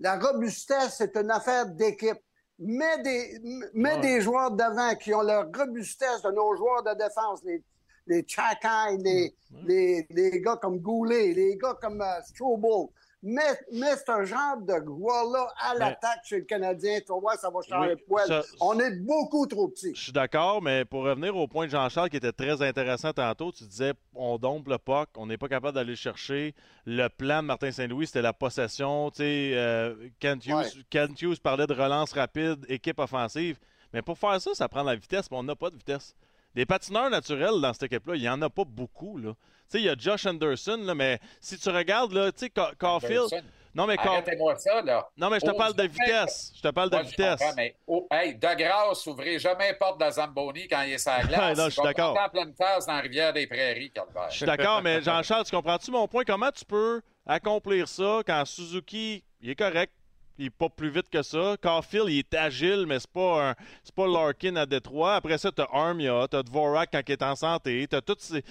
[0.00, 2.18] la robustesse, c'est une affaire d'équipe.
[2.58, 3.40] Mets des,
[3.74, 4.00] mets Ouais.
[4.00, 7.62] des joueurs devant qui ont la robustesse de nos joueurs de défense, les,
[8.06, 9.34] les Chakai, les,
[9.66, 12.88] les, les gars comme Goulet, les gars comme euh, Strobel.
[13.24, 13.40] Mets,
[13.70, 16.98] mets ce genre de joueurs-là à Mais- l'attaque chez le Canadien.
[16.98, 18.26] Tu vas voir, ça va changer Oui, poil.
[18.26, 19.94] ça- On est beaucoup trop petits.
[19.94, 23.52] Je suis d'accord, mais pour revenir au point de Jean-Charles qui était très intéressant tantôt,
[23.52, 26.52] tu disais on dompe le puck, on n'est pas capable d'aller le chercher.
[26.84, 29.12] Le plan de Martin Saint-Louis, c'était la possession.
[29.12, 30.66] Tu sais, euh, Kent, Hughes, Ouais.
[30.90, 33.56] Kent Hughes parlait de relance rapide, équipe offensive.
[33.92, 36.16] Mais pour faire ça, ça prend de la vitesse, mais on n'a pas de vitesse.
[36.54, 39.16] Des patineurs naturels dans cette équipe-là, il n'y en a pas beaucoup.
[39.18, 39.30] Là.
[39.32, 39.36] Tu
[39.68, 42.72] sais, il y a Josh Anderson, là, mais si tu regardes, là, tu sais, Ca-
[42.78, 43.22] Caulfield.
[43.22, 43.42] Anderson.
[43.74, 45.08] Non, mais, Ca- Arrêtez-moi ça, là.
[45.16, 46.52] non, mais je te parle de vitesse.
[46.54, 47.40] Je te parle de Moi, vitesse.
[47.56, 51.10] mais oh, hey, de grâce, ouvrez jamais la porte de Zamboni quand il est sur
[51.10, 51.56] la glace.
[51.56, 52.08] Non, je suis d'accord.
[52.12, 54.30] monter en pleine phase dans la rivière des Prairies, Calvaire.
[54.30, 56.22] Je suis d'accord, mais Jean-Charles, tu comprends-tu mon point?
[56.24, 59.94] Comment tu peux accomplir ça quand Suzuki, il est correct,
[60.38, 61.56] il est pas plus vite que ça.
[61.62, 63.54] Caulfield, il est agile, mais c'est pas un,
[63.84, 65.14] c'est pas Larkin à Détroit.
[65.16, 68.42] Après ça, t'as Armia, t'as Dvorak quand il est en santé, t'as toutes ces...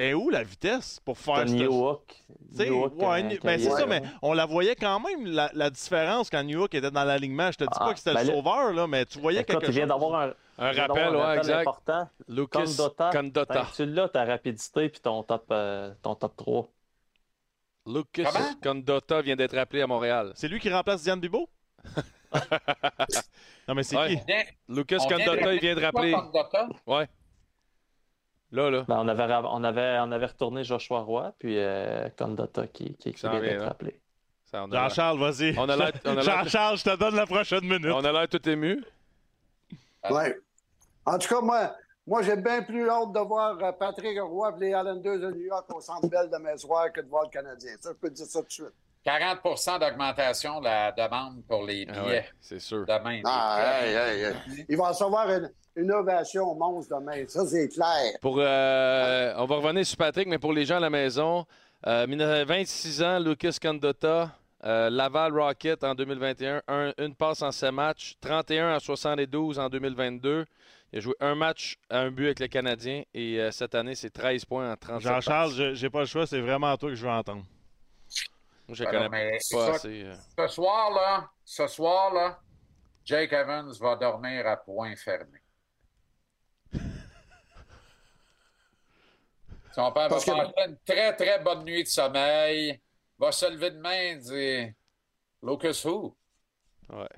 [0.00, 1.42] Et où la vitesse pour faire.
[1.44, 2.04] Tu sais, Newhook,
[2.56, 2.68] ouais,
[3.00, 6.30] quand- New- ben, c'est est ça, mais on la voyait quand même, la, la différence
[6.30, 7.50] quand New York était dans l'alignement.
[7.50, 9.58] Je te dis Ah, pas que c'était ben le sauveur, là, mais tu voyais Écoute,
[9.58, 9.88] quelque vient chose.
[9.88, 11.60] d'avoir un, Un rappel, un ouais, exact.
[11.62, 12.08] important.
[12.28, 13.10] Lucas Condota.
[13.12, 13.66] Condota.
[13.74, 16.68] Tu l'as, ta rapidité puis ton top, euh, ton top 3.
[17.88, 18.54] Lucas Comment?
[18.62, 20.32] Condota vient d'être appelé à Montréal.
[20.34, 21.48] C'est lui qui remplace Diane Bibo?
[23.66, 24.16] Non, mais c'est Ouais.
[24.16, 24.32] qui?
[24.72, 26.12] Lucas Condotta, il vient de rappeler.
[26.12, 26.68] Condotta?
[26.86, 27.06] Ouais.
[28.50, 28.84] Là, là.
[28.88, 33.10] Ben, on, avait, on, avait, on avait retourné Joshua Roy, puis euh, Condotta qui, qui,
[33.12, 33.66] vient d'être hein.
[33.66, 34.00] rappelé.
[34.46, 35.52] Ça, on a l'air- Jean-Charles, vas-y.
[35.54, 37.92] Jean-Charles, je te donne la prochaine minute.
[37.92, 38.82] on a l'air tout ému.
[40.10, 40.34] Ouais.
[41.04, 41.74] En tout cas, moi,
[42.08, 45.46] moi j'ai bien plus hâte de voir euh, Patrick Roy et les Islanders de New
[45.46, 47.72] York au Centre Bell demain soir que de voir le Canadien.
[47.80, 48.74] Ça, je peux te dire ça tout de suite.
[49.06, 52.84] 40% d'augmentation de la demande pour les Ah billets ouais, c'est sûr.
[52.86, 53.20] demain.
[53.24, 54.66] Ah, hey, hey, hey.
[54.68, 57.24] Il va recevoir une, une ovation monstre demain.
[57.28, 58.12] Ça, c'est clair.
[58.20, 61.46] Pour, euh, on va revenir sur Patrick, mais pour les gens à la maison,
[61.86, 64.30] euh, 26 ans, Lucas Condotta,
[64.64, 69.68] euh, Laval Rocket en 2021, un- une passe en 7 matchs, 31 en 72 en
[69.68, 70.44] 2022.
[70.92, 73.94] Il a joué un match à un but avec le Canadien et euh, cette année,
[73.94, 77.04] c'est 13 points en 37 Jean-Charles, j'ai pas le choix, c'est vraiment toi que je
[77.04, 77.44] veux entendre.
[78.66, 79.70] Moi, je Ben connais pas ça.
[79.74, 80.02] assez.
[80.04, 80.14] euh.
[80.38, 82.38] Ce soir, là, ce soir, là,
[83.04, 85.40] Jake Evans va dormir à point fermé.
[89.74, 90.32] Son père va que- passer
[90.66, 92.80] une très, très bonne nuit de sommeil.
[93.18, 94.72] Va se lever demain et dire
[95.42, 96.16] Lucas who?
[96.90, 97.08] Ouais.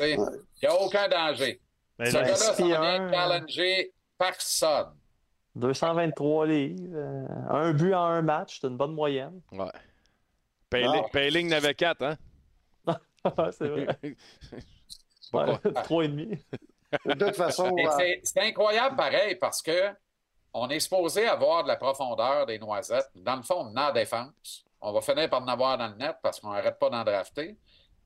[0.00, 0.16] Il
[0.62, 1.60] n'y a aucun danger.
[2.00, 4.96] Mais Ce là, gars-là s'en challenger personne.
[5.54, 9.40] 223 livres, euh, un but en un match, c'est une bonne moyenne.
[9.52, 9.66] Ouais.
[10.70, 11.08] Payling, Ah.
[11.12, 12.16] Payling n'avait 4, hein?
[13.52, 13.98] c'est vrai.
[15.32, 15.60] Pourquoi?
[15.64, 16.26] Ouais, Trois et demi.
[17.06, 19.90] De toute façon, Mais euh, c'est- C'est incroyable pareil parce que
[20.52, 23.10] on est supposé avoir de la profondeur des noisettes.
[23.14, 24.64] Dans le fond, on a en défense.
[24.80, 27.56] On va finir par en avoir dans le net parce qu'on n'arrête pas d'en drafter.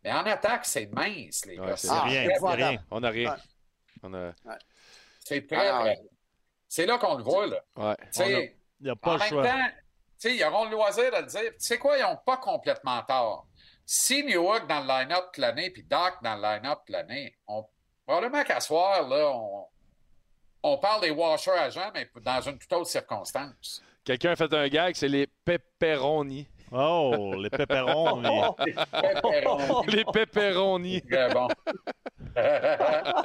[0.03, 1.77] Mais en attaque, c'est mince, les Ouais, gars.
[1.77, 2.79] c'est Ah, rien, c'est c'est rien.
[2.91, 3.37] On n'a rien.
[4.05, 4.11] Ouais.
[4.11, 4.57] On a...
[5.21, 6.01] C'est très, Ah, très-
[6.69, 7.61] C'est là qu'on le voit, là.
[7.77, 7.97] Ouais.
[8.81, 9.45] Il n'y a en pas le même choix.
[9.45, 11.41] temps, tu sais, ils auront le loisir de le dire.
[11.53, 13.47] Tu sais quoi, ils n'ont pas complètement tort.
[13.87, 17.67] Si Newhook dans le line-up toute l'année, puis Doc dans le line-up toute l'année, on...
[18.07, 19.67] probablement qu'à soir, là, on...
[20.63, 23.83] on parle des washers agents, mais dans une toute autre circonstance.
[24.05, 26.47] Quelqu'un a fait un gag, c'est les pepperoni.
[26.77, 28.21] Oh, les pépérons.
[28.21, 28.75] mais-
[29.89, 31.01] Les pepperoni.
[31.03, 31.49] Très bon.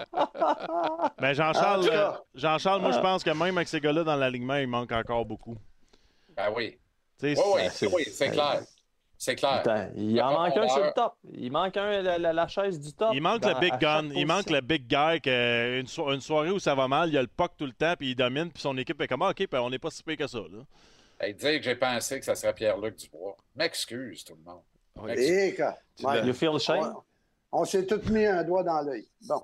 [1.19, 4.67] Ben Jean-Charles, euh, Jean-Charles, moi je pense que même avec ces gars-là dans l'alignement, il
[4.67, 5.57] manque encore beaucoup.
[6.35, 6.77] ben oui.
[7.21, 8.61] Oui, oui, Ben, c'est- oui, c'est clair.
[9.17, 9.51] C'est clair.
[9.55, 11.15] Attends, il en manque un sur le top.
[11.33, 13.09] Il manque un, la, la- la chaise du top.
[13.13, 14.09] Il manque dans- le big à gun.
[14.15, 15.19] Il manque le big guy.
[15.21, 17.65] Que une, so- une soirée où ça va mal, il y a le puck tout
[17.65, 19.79] le temps, puis il domine, puis son équipe est comme Ah, OK, ben, on n'est
[19.79, 20.37] pas si pire que ça.
[20.37, 20.59] Là.
[21.19, 23.35] Hey, dire que j'ai pensé que ça serait Pierre-Luc Dubois.
[23.55, 24.61] M'excuse, tout le monde.
[24.95, 25.19] Ouais.
[25.21, 25.55] et
[25.97, 26.25] Tu ouais.
[26.25, 26.95] You feel shame?
[27.51, 29.07] on, on s'est tous mis un doigt dans l'œil.
[29.27, 29.41] Bon.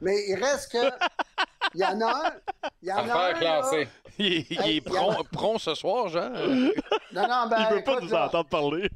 [0.00, 0.78] Mais il reste que.
[1.74, 2.32] Il y en a un.
[2.80, 3.30] Il y en a un.
[3.30, 3.88] Il, classée.
[4.18, 6.30] il Hey, est prompt, prompt ce soir, Jean.
[6.30, 8.88] Non, non, ben, il veut pas nous entendre parler.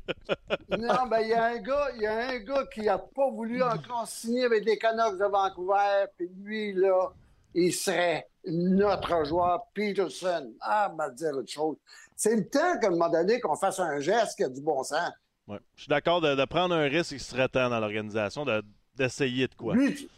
[0.71, 3.29] Non, ben, il y a un gars, il y a un gars qui n'a pas
[3.31, 7.13] voulu encore signer avec les Canucks de Vancouver, puis lui, là,
[7.55, 10.53] il serait notre joueur, Peterson.
[10.61, 11.77] Ah, m'a dire autre chose.
[12.17, 14.83] C'est le temps qu'à un moment donné qu'on fasse un geste qui a du bon
[14.83, 15.11] sens.
[15.47, 15.59] Ouais.
[15.77, 18.63] Je suis d'accord de, de prendre un risque qui serait temps dans l'organisation, de-
[18.95, 19.75] d'essayer de quoi.
[19.75, 20.09] Lui, tu-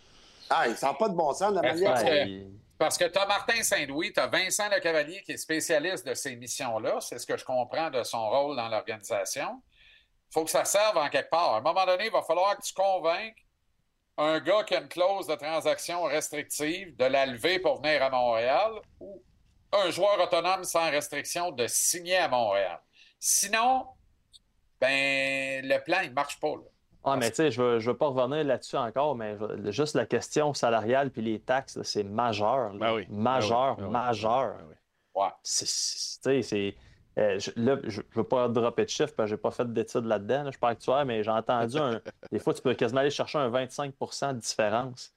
[0.50, 1.94] ah, il sent pas de bon sens de la manière.
[2.78, 6.36] parce que- tu as Martin Saint-Louis, tu as Vincent Lecavalier qui est spécialiste de ces
[6.36, 6.98] missions-là.
[7.00, 9.62] C'est ce que je comprends de son rôle dans l'organisation.
[10.30, 11.54] Il faut que ça serve en quelque part.
[11.54, 13.43] À un moment donné, il va falloir que tu convainques
[14.16, 18.10] un gars qui a une clause de transaction restrictive de la lever pour venir à
[18.10, 19.22] Montréal ou
[19.72, 22.78] un joueur autonome sans restriction de signer à Montréal.
[23.18, 23.86] Sinon,
[24.80, 26.48] ben le plan, il ne marche pas.
[26.48, 26.62] là.
[27.06, 29.94] Ah, mais tu sais, je veux, je veux pas revenir là-dessus encore, mais je- juste
[29.94, 32.72] la question salariale puis les taxes, c'est majeur.
[32.72, 32.78] là.
[32.78, 33.06] Ben oui.
[33.10, 33.92] Majeur, Ben oui.
[33.92, 34.06] Ben oui.
[34.06, 34.56] majeur.
[35.14, 35.28] Ouais.
[35.42, 36.74] C'est-
[37.18, 39.72] euh, je- là, je ne veux pas dropper de chiffres parce que j'ai pas fait
[39.72, 40.38] d'études là-dedans.
[40.38, 42.00] là, je suis pas actuaire, mais j'ai entendu un.
[42.32, 43.94] Des fois, tu peux quasiment aller chercher un 25
[44.34, 45.12] de différence.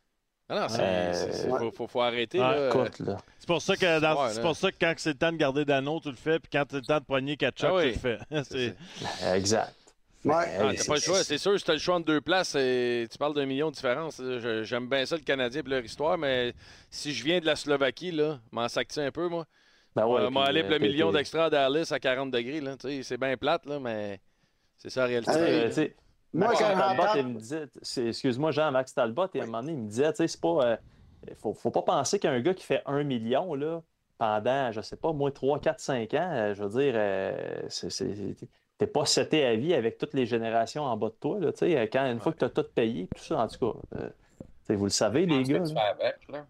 [0.49, 2.39] Ah non, c'est, Euh, faut, faut, faut arrêter.
[2.39, 2.67] Ah, là.
[2.69, 3.17] Écoute, là.
[3.37, 5.37] C'est pour ça que dans- Ouais, c'est pour ça que quand c'est le temps de
[5.37, 7.81] garder Dano, tu le fais, puis quand c'est le temps de poigner Ketchup, Ah oui.
[7.83, 8.17] tu le fais.
[8.45, 8.75] C'est-
[9.19, 9.73] C'est- Exact.
[10.23, 10.33] Ouais.
[10.59, 11.23] Ah, t'as pas le choix.
[11.23, 13.75] C'est sûr, si t'as le choix entre deux places, c'est- tu parles d'un million de
[13.75, 14.17] différence.
[14.19, 16.53] Je- J'aime bien ça, le Canadien et leur histoire, mais
[16.89, 19.45] si je viens de la Slovaquie, là, m'en sac un peu, moi?
[19.97, 22.61] Ben ouais, On euh, pour le puis- million d'extra à Dallas à 40 degrés.
[22.61, 24.19] là, tu sais, C'est bien plate, là, mais
[24.77, 25.31] c'est ça la réalité.
[25.35, 25.95] Euh, sais,
[26.33, 29.45] Moi, Max quand Talbot, il me disait, c'est- excuse-moi, Jean, Max Talbot, et à un
[29.47, 30.59] moment donné, il me disait, tu sais, c'est pas.
[30.63, 30.77] euh,
[31.37, 33.81] faut, faut pas penser qu'un gars qui fait un million, là,
[34.19, 37.89] pendant, je sais pas, moins 3, 4, 5 ans, euh, je veux dire, euh, c'est-
[37.89, 38.35] c'est-
[38.77, 41.59] t'es pas seté à vie avec toutes les générations en bas de toi, là, tu
[41.59, 44.09] sais, quand une fois que tu as tout payé, tout ça, en tout cas, euh,
[44.75, 45.59] vous le savez, les gars.
[45.59, 45.81] que tu là.
[45.97, 46.45] fais avec, là?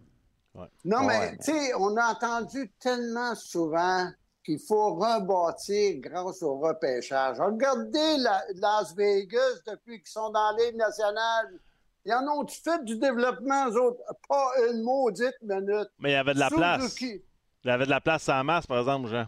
[0.86, 4.10] Non, mais tu sais, on a entendu tellement souvent
[4.44, 7.38] qu'il faut rebâtir grâce au repêchage.
[7.40, 11.48] Regardez la, Las Vegas depuis qu'ils sont dans Ligue nationale.
[12.06, 14.00] Ils en ont fait du développement, eux autres?
[14.30, 15.90] Pas une maudite minute.
[16.00, 16.96] Mais il y avait de la place.
[17.02, 17.22] Il
[17.66, 19.26] y avait de la place en masse, par exemple, Jean.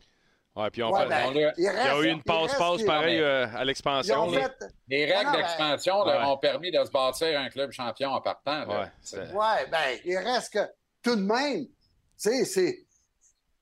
[0.55, 3.19] Ouais, puis on Ouais, fait- ben, on- il il y a eu une passe-passe pareil
[3.21, 4.29] euh, à l'expansion.
[4.31, 4.51] fait.
[4.87, 6.25] Les règles ben- d'expansion leur Ouais.
[6.33, 8.63] ont permis de se bâtir un club champion en partant.
[9.01, 10.59] c'est- Ouais, ben, il reste que
[11.01, 11.71] tout de même, tu
[12.17, 12.85] sais, c'est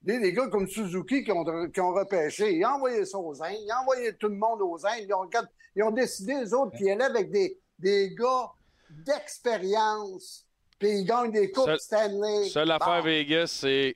[0.01, 2.53] des, des gars comme Suzuki qui ont, qui ont repêché.
[2.55, 5.03] Ils ont envoyé ça aux Indes, ils ont envoyé tout le monde aux Indes.
[5.07, 8.49] Ils ont, regardé- ils ont décidé, eux autres, qu'ils allaient avec des, des gars
[9.27, 10.45] d'expérience,
[10.79, 12.49] puis ils gagnent des coupes Seul- Stanley.
[12.49, 13.01] Seule affaire.
[13.03, 13.95] Vegas, c'est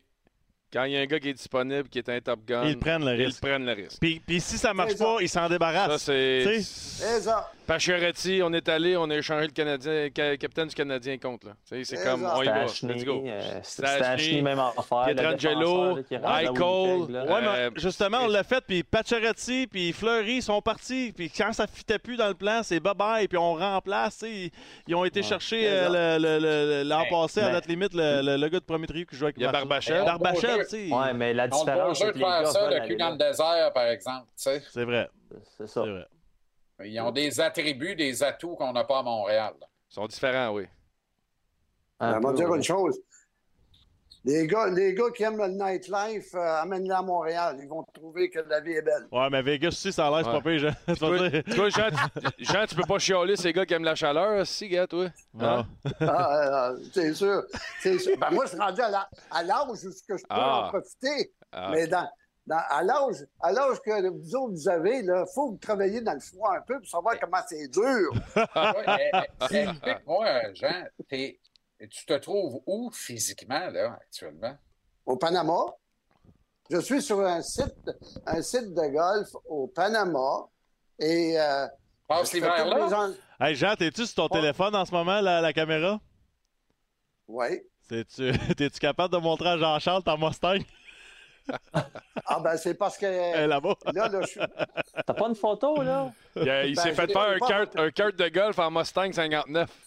[0.73, 2.77] quand il y a un gars qui est disponible, qui est un top gun, Ils
[2.79, 3.41] prennent le ils risque.
[3.41, 3.99] prennent le risque.
[3.99, 5.03] Puis, puis si ça marche ça.
[5.05, 6.03] pas, ils s'en Ça, débarrassent.
[6.03, 6.43] c'est.
[6.45, 7.51] Tu C'est ça.
[7.71, 11.47] Pacioretty, on est allé, on a échangé le Canadien, ca- capitaine du Canadien contre.
[11.47, 11.53] là.
[11.65, 12.65] Tu sais, C'est C'est comme, on y va.
[12.65, 13.23] Let's go.
[13.25, 15.07] euh, Stachny, même affaire.
[15.07, 16.21] le Pietrangelo, Eichel.
[16.21, 21.53] Ouais, mais Euh, justement, on l'a fait, puis Pacioretty, puis Fleury sont partis, puis quand
[21.53, 24.51] ça fitait plus dans le plan, c'est bye-bye, puis on remplace, tu sais, ils,
[24.87, 26.39] ils ont été chercher euh, le- le-
[26.83, 29.05] le- l'an Hey, passé, à mais- notre limite, le, le- le gars de premier trio
[29.05, 29.67] qui jouait avec Il y a Marchand.
[29.67, 30.05] Barbachev.
[30.05, 32.23] Barbachev, tu sais, Ouais, mais la On a pas différence, jeu c'est de que les
[32.25, 34.25] faire gars le cul dans le désert, par exemple.
[34.35, 34.61] tu sais.
[34.69, 35.09] c'est vrai,
[35.57, 35.81] C'est ça.
[35.85, 36.05] c'est vrai.
[36.85, 39.53] Ils ont des attributs, des atouts qu'on n'a pas à Montréal.
[39.89, 40.65] Ils sont différents, oui.
[41.99, 42.57] Un On va dire ouais.
[42.57, 42.99] une chose.
[44.23, 47.57] Les gars, les gars qui aiment le nightlife, euh, amène-les à Montréal.
[47.59, 49.07] Ils vont trouver que la vie est belle.
[49.11, 50.73] Ouais, mais Vegas aussi, ça a l'air, c'est pas pire, Jean.
[51.55, 51.89] Toi, Jean,
[52.37, 55.05] tu, Jean, tu peux pas chialer ces gars qui aiment la chaleur, si, gars, toi?
[55.39, 55.65] Hein?
[56.01, 56.05] Ah.
[56.07, 57.41] Ah, euh, c'est sûr.
[57.79, 58.15] C'est sûr.
[58.19, 60.65] Ben, moi, je suis rendu à l'âge où ce que je peux Ah.
[60.67, 61.33] en profiter.
[61.51, 62.07] Ah, Mais dans,
[62.51, 66.01] dans- à l'âge à l'âge que vous autres vous avez, il faut que vous travailliez
[66.01, 68.11] dans le froid un peu pour savoir comment c'est dur.
[69.49, 74.55] Explique-moi, Jean, tu te trouves où physiquement, là, actuellement?
[75.05, 75.65] Au Panama,
[76.69, 77.89] je suis sur un site,
[78.25, 80.47] un site de golf au Panama.
[80.99, 81.39] Et.
[81.39, 81.67] Euh,
[82.07, 83.09] Passe l'hiver là?
[83.39, 85.99] Hey, Jean, t'es-tu sur ton téléphone en ce moment, la, la caméra?
[87.27, 87.61] Oui.
[87.87, 90.59] T'es-tu t'es-tu capable de montrer à Jean-Charles ta Mustang?
[92.25, 93.05] Ah, ben, c'est parce que.
[93.05, 93.73] Elle est là-bas.
[93.93, 94.39] Là, là, je suis.
[95.05, 96.11] T'as pas une photo, là?
[96.35, 97.67] Il, Ben, s'est fait faire un montré.
[97.75, 99.69] un kart de golf en Mustang 59.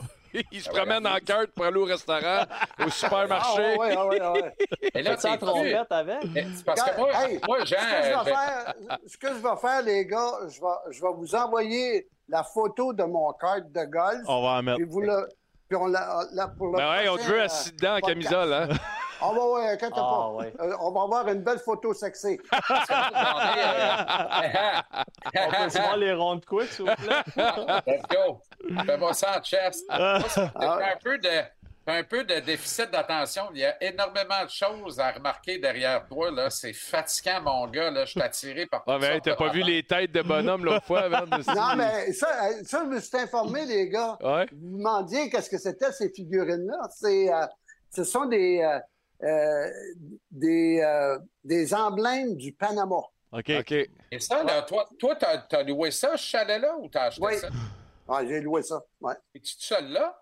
[0.51, 2.43] Il se Ah, promène en kart pour aller au restaurant,
[2.85, 3.77] au supermarché.
[3.77, 4.53] ouais, ah, ouais, ah, ouais.
[4.93, 6.19] Et là, la t'es trompette avec?
[6.35, 8.75] Eh, c'est Parce que moi, Hey, moi Jean, Ce que, je euh, vais faire,
[9.07, 12.93] ce que je vais faire, les gars, je vais, je vais vous envoyer la photo
[12.93, 14.23] de mon carte de golf.
[14.27, 14.79] On va en mettre.
[14.79, 15.29] Puis vous le.
[15.69, 18.01] Puis on la, la- pour le Ben ouais, on te veut euh, assis dedans en
[18.01, 18.13] podcast.
[18.29, 18.69] camisole, hein?
[19.27, 20.29] Ah ouais, ouais, inquiète Ah, pas.
[20.33, 20.53] ouais.
[20.61, 22.39] Euh, on va avoir une belle photo sexy.
[25.37, 27.23] On peut se voir les rondes quick, s'il vous plaît?
[27.87, 28.41] Let's go.
[28.87, 29.85] Fais-moi ça en chest.
[29.91, 30.19] Ah.
[30.59, 31.29] T'as un peu de.
[31.87, 33.45] un peu de déficit d'attention.
[33.53, 36.31] Il y a énormément de choses à remarquer derrière toi.
[36.31, 36.51] Là.
[36.51, 37.91] C'est fatigant, mon gars.
[37.91, 38.05] Là.
[38.05, 40.65] Je suis attiré par Ah, toutes mais t'as de pas vu les têtes de bonhomme
[40.65, 41.27] l'autre fois, Van?
[41.27, 44.17] Non, mais ça, euh, ça, je me suis informé, les gars.
[44.23, 44.47] Ouais.
[44.53, 46.89] Vous me demandiez qu'est-ce que c'était ces figurines-là.
[46.91, 47.47] C'est, euh,
[47.95, 48.79] ce sont des, euh,
[49.23, 49.71] euh,
[50.31, 52.97] des, euh, des emblèmes du Panama.
[53.33, 53.51] OK.
[53.59, 53.73] OK.
[53.73, 57.37] Et ça, là, toi, toi t'as, t'as loué ça, ce chalet-là, ou t'as acheté Oui.
[57.39, 57.49] ça?
[58.09, 58.83] Ah, j'ai loué ça.
[59.01, 59.15] Ouais.
[59.35, 60.17] Es-tu tout seul là?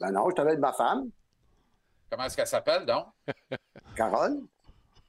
[0.00, 1.10] Ben non, je avec ma femme,
[2.10, 3.06] Comment est-ce qu'elle s'appelle, donc?
[3.96, 4.40] Carole.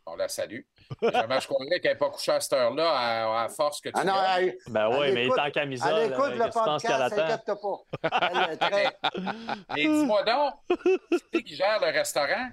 [0.06, 0.62] On la salue.
[1.02, 3.96] Jamais je croirais qu'elle n'est pas couchée à cette heure-là à, à force que tu
[3.98, 4.48] Ah non, gagnes.
[4.50, 5.94] elle, Ben oui, Elle mais il écoute- est en camisole.
[5.98, 7.34] elle écoute là, le qu'est-ce que tu penses qu'elle podcast, attend?
[7.34, 8.30] inquiète pas.
[8.32, 8.98] Elle est très...
[9.76, 10.54] Mais dis-moi donc,
[11.34, 12.50] c'est qui gère le restaurant?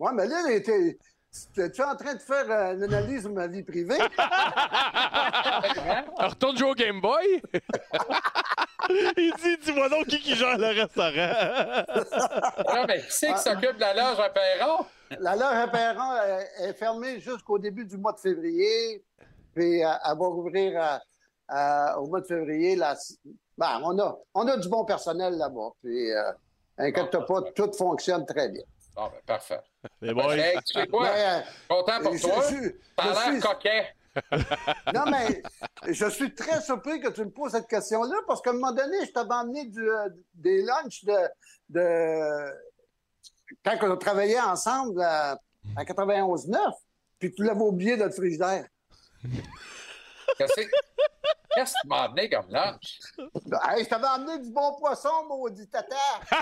[0.00, 0.98] Ouais, mais là, était...
[1.56, 4.00] Es-tu en train de faire euh, une analyse de ma vie privée?
[4.00, 4.08] Hein?
[6.18, 7.40] Alors, retourne jouer au Game Boy?
[9.16, 11.84] Il dit, dis-moi donc qui qui gère le restaurant.
[12.74, 14.84] Non, mais qui c'est qui s'occupe de la loge à Perron?
[15.20, 19.04] La loge à Perron euh, est fermée jusqu'au début du mois de février.
[19.54, 20.98] Puis euh, elle va rouvrir euh,
[21.54, 22.74] euh, au mois de février.
[22.74, 22.96] La...
[23.56, 25.70] Ben, on, a, on a du bon personnel là-bas.
[25.82, 26.32] Puis, euh,
[26.78, 28.62] inquiète pas, tout fonctionne très bien.
[28.94, 29.60] Bon, ben, parfait.
[30.02, 30.14] Hey,
[30.66, 31.04] tu sais quoi?
[31.04, 32.44] Mais, euh, Content pour je- toi.
[32.96, 33.86] T'as l'air suis- coquet.
[34.92, 35.42] Non, mais
[35.92, 39.06] je suis très surpris que tu me poses cette question-là parce qu'à un moment donné,
[39.06, 41.16] je t'avais emmené du, euh, des lunchs de,
[41.68, 42.52] de.
[43.64, 45.34] Quand on travaillait ensemble euh,
[45.76, 46.58] en 91-9,
[47.20, 48.66] puis tu l'avais oublié dans le frigidaire.
[50.38, 50.60] Qu'est-ce que
[51.54, 53.00] qu'est-ce que tu m'as amené comme lunch?
[53.68, 55.96] Hey, je t'avais emmené du bon poisson, maudit tata!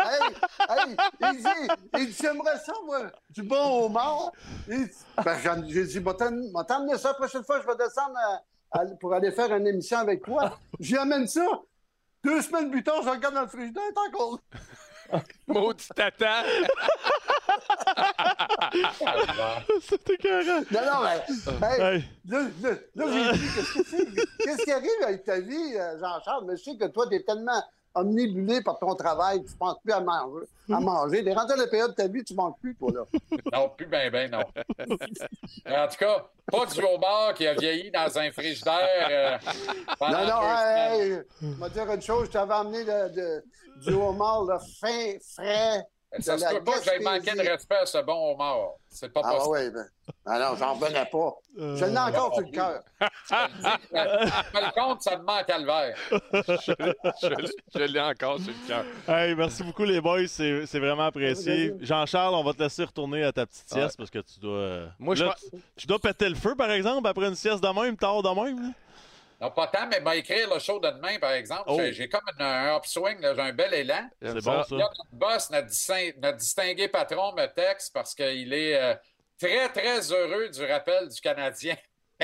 [0.00, 0.34] hey,
[0.68, 1.48] hey, il dit,
[1.98, 4.32] il dit, j'aimerais ça, moi, du bon homard.
[4.68, 8.16] Il dit, ben, j'en- j'ai dit, m'a t'emmené ça la prochaine fois, je vais descendre
[8.18, 10.58] à- à- pour aller faire une émission avec toi.
[10.80, 11.46] J'y amène ça.
[12.24, 14.38] Deux semaines plus tard, je regarde dans le frigidaire, t'es encore.
[15.46, 16.42] Maudit tata!
[19.82, 20.44] C'était carré.
[20.70, 21.66] Non, non, mais.
[21.68, 22.04] Hey, Hey.
[22.28, 26.44] là, là, là, j'ai dit, qu'est-ce qui arrive avec ta vie, euh, Jean-Charles?
[26.46, 27.62] Mais je sais que toi, t'es tellement
[27.94, 30.46] omnibulé par ton travail, tu penses plus à manger.
[30.72, 31.22] À manger.
[31.24, 33.02] T'es rentré à la période de ta vie, tu manges plus, toi, là.
[33.52, 34.38] Non, plus ben ben, non.
[34.40, 39.36] en tout cas, pas du homard qui a vieilli dans un frigidaire euh,
[39.98, 43.14] pendant Non, non, hey, hey, je vais te dire une chose, je t'avais amené de,
[43.14, 43.44] de-
[43.84, 45.82] du homard, là, fin, frais.
[46.20, 48.72] Ça se peut pas que j'aie manqué de respect à ce bon homard.
[48.88, 49.48] C'est pas Ah possible.
[49.50, 49.86] ouais, ben.
[50.26, 51.34] Ah non, j'en revenais pas.
[51.56, 52.82] Je l'ai encore sur le cœur.
[53.30, 55.96] Je me le compte, ça me manque à le verre.
[57.74, 58.84] je l'ai encore sur le cœur.
[59.08, 60.26] Hey, merci beaucoup, les boys.
[60.28, 61.74] C'est c'est vraiment apprécié.
[61.80, 64.52] Jean-Charles, on va te laisser retourner à ta petite sieste parce que tu dois.
[64.56, 67.34] euh, Moi, je là, pense- tu, tu dois péter le feu, par exemple, après une
[67.34, 68.72] sieste de même, tard de même.
[69.42, 71.64] Non, pas tant, mais m'a écrire le show de demain, par exemple.
[71.66, 71.80] Oh.
[71.90, 74.08] J'ai- comme une- un upswing, j'ai un bel élan.
[74.22, 74.76] C'est bon, ça.
[74.76, 78.94] Là, notre boss, notre, distin- notre distingué patron me texte parce qu'il est euh,
[79.40, 81.74] très, très heureux du rappel du Canadien.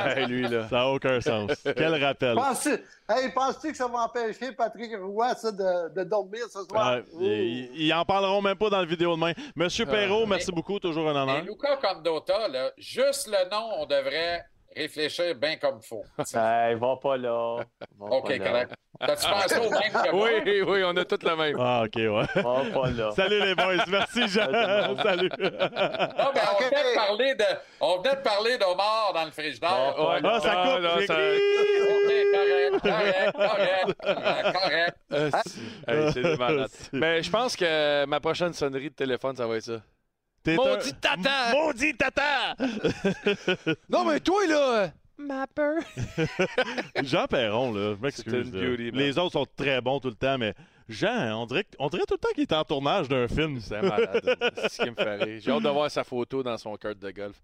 [0.00, 0.66] Hey, lui, là.
[0.68, 1.50] Ça n'a aucun sens.
[1.76, 2.34] Quel rappel.
[2.34, 2.70] Penses-tu
[3.10, 7.00] hey, penses-tu que ça va empêcher Patrick Roy ça, de, de dormir ce soir?
[7.20, 9.32] Ils, ils en parleront même pas dans le vidéo demain.
[9.54, 11.42] Monsieur Perrault, mais- merci beaucoup, toujours un Et honneur.
[11.42, 14.44] Luca Condota, là, juste le nom, on devrait
[14.76, 16.04] réfléchir bien comme il faut.
[16.34, 17.58] Hey, va pas là.
[17.98, 18.74] Va OK, pas correct.
[19.00, 20.28] T'as-tu pensé au même que moi?
[20.44, 21.56] Oui, oui, on a toutes la même.
[21.58, 22.42] Ah, ok, ouais.
[22.42, 23.10] Va pas là.
[23.10, 24.46] Salut les boys, merci Jean.
[25.02, 25.30] Salut.
[25.38, 27.44] Non, mais on venait de parler de,
[27.80, 29.70] on venait de parler d'Omar dans le frigidaire.
[29.72, 30.82] Ah, ça non, coupe.
[30.82, 31.14] non, ça-.
[31.90, 34.96] OK, correct, correct, correct, correct.
[35.12, 35.30] Euh.
[35.88, 36.70] Hey, c'est des malades.
[36.92, 39.80] Mais je pense que ma prochaine sonnerie de téléphone, ça va être ça.
[40.44, 41.52] T'es Maudit un- tata!
[41.54, 42.54] Maudit tata!
[43.88, 44.92] Non, mais toi, là!
[45.16, 45.80] Ma peur!
[47.02, 48.52] Jean Perron, là, je m'excuse.
[48.52, 50.54] Les autres sont très bons tout le temps, mais
[50.88, 53.58] Jean, on dirait, on dirait tout le temps qu'il est en tournage d'un film.
[53.60, 54.36] C'est malade.
[54.56, 55.38] C'est ce qui me rire.
[55.40, 57.36] J'ai hâte de voir sa photo dans son cart de golf.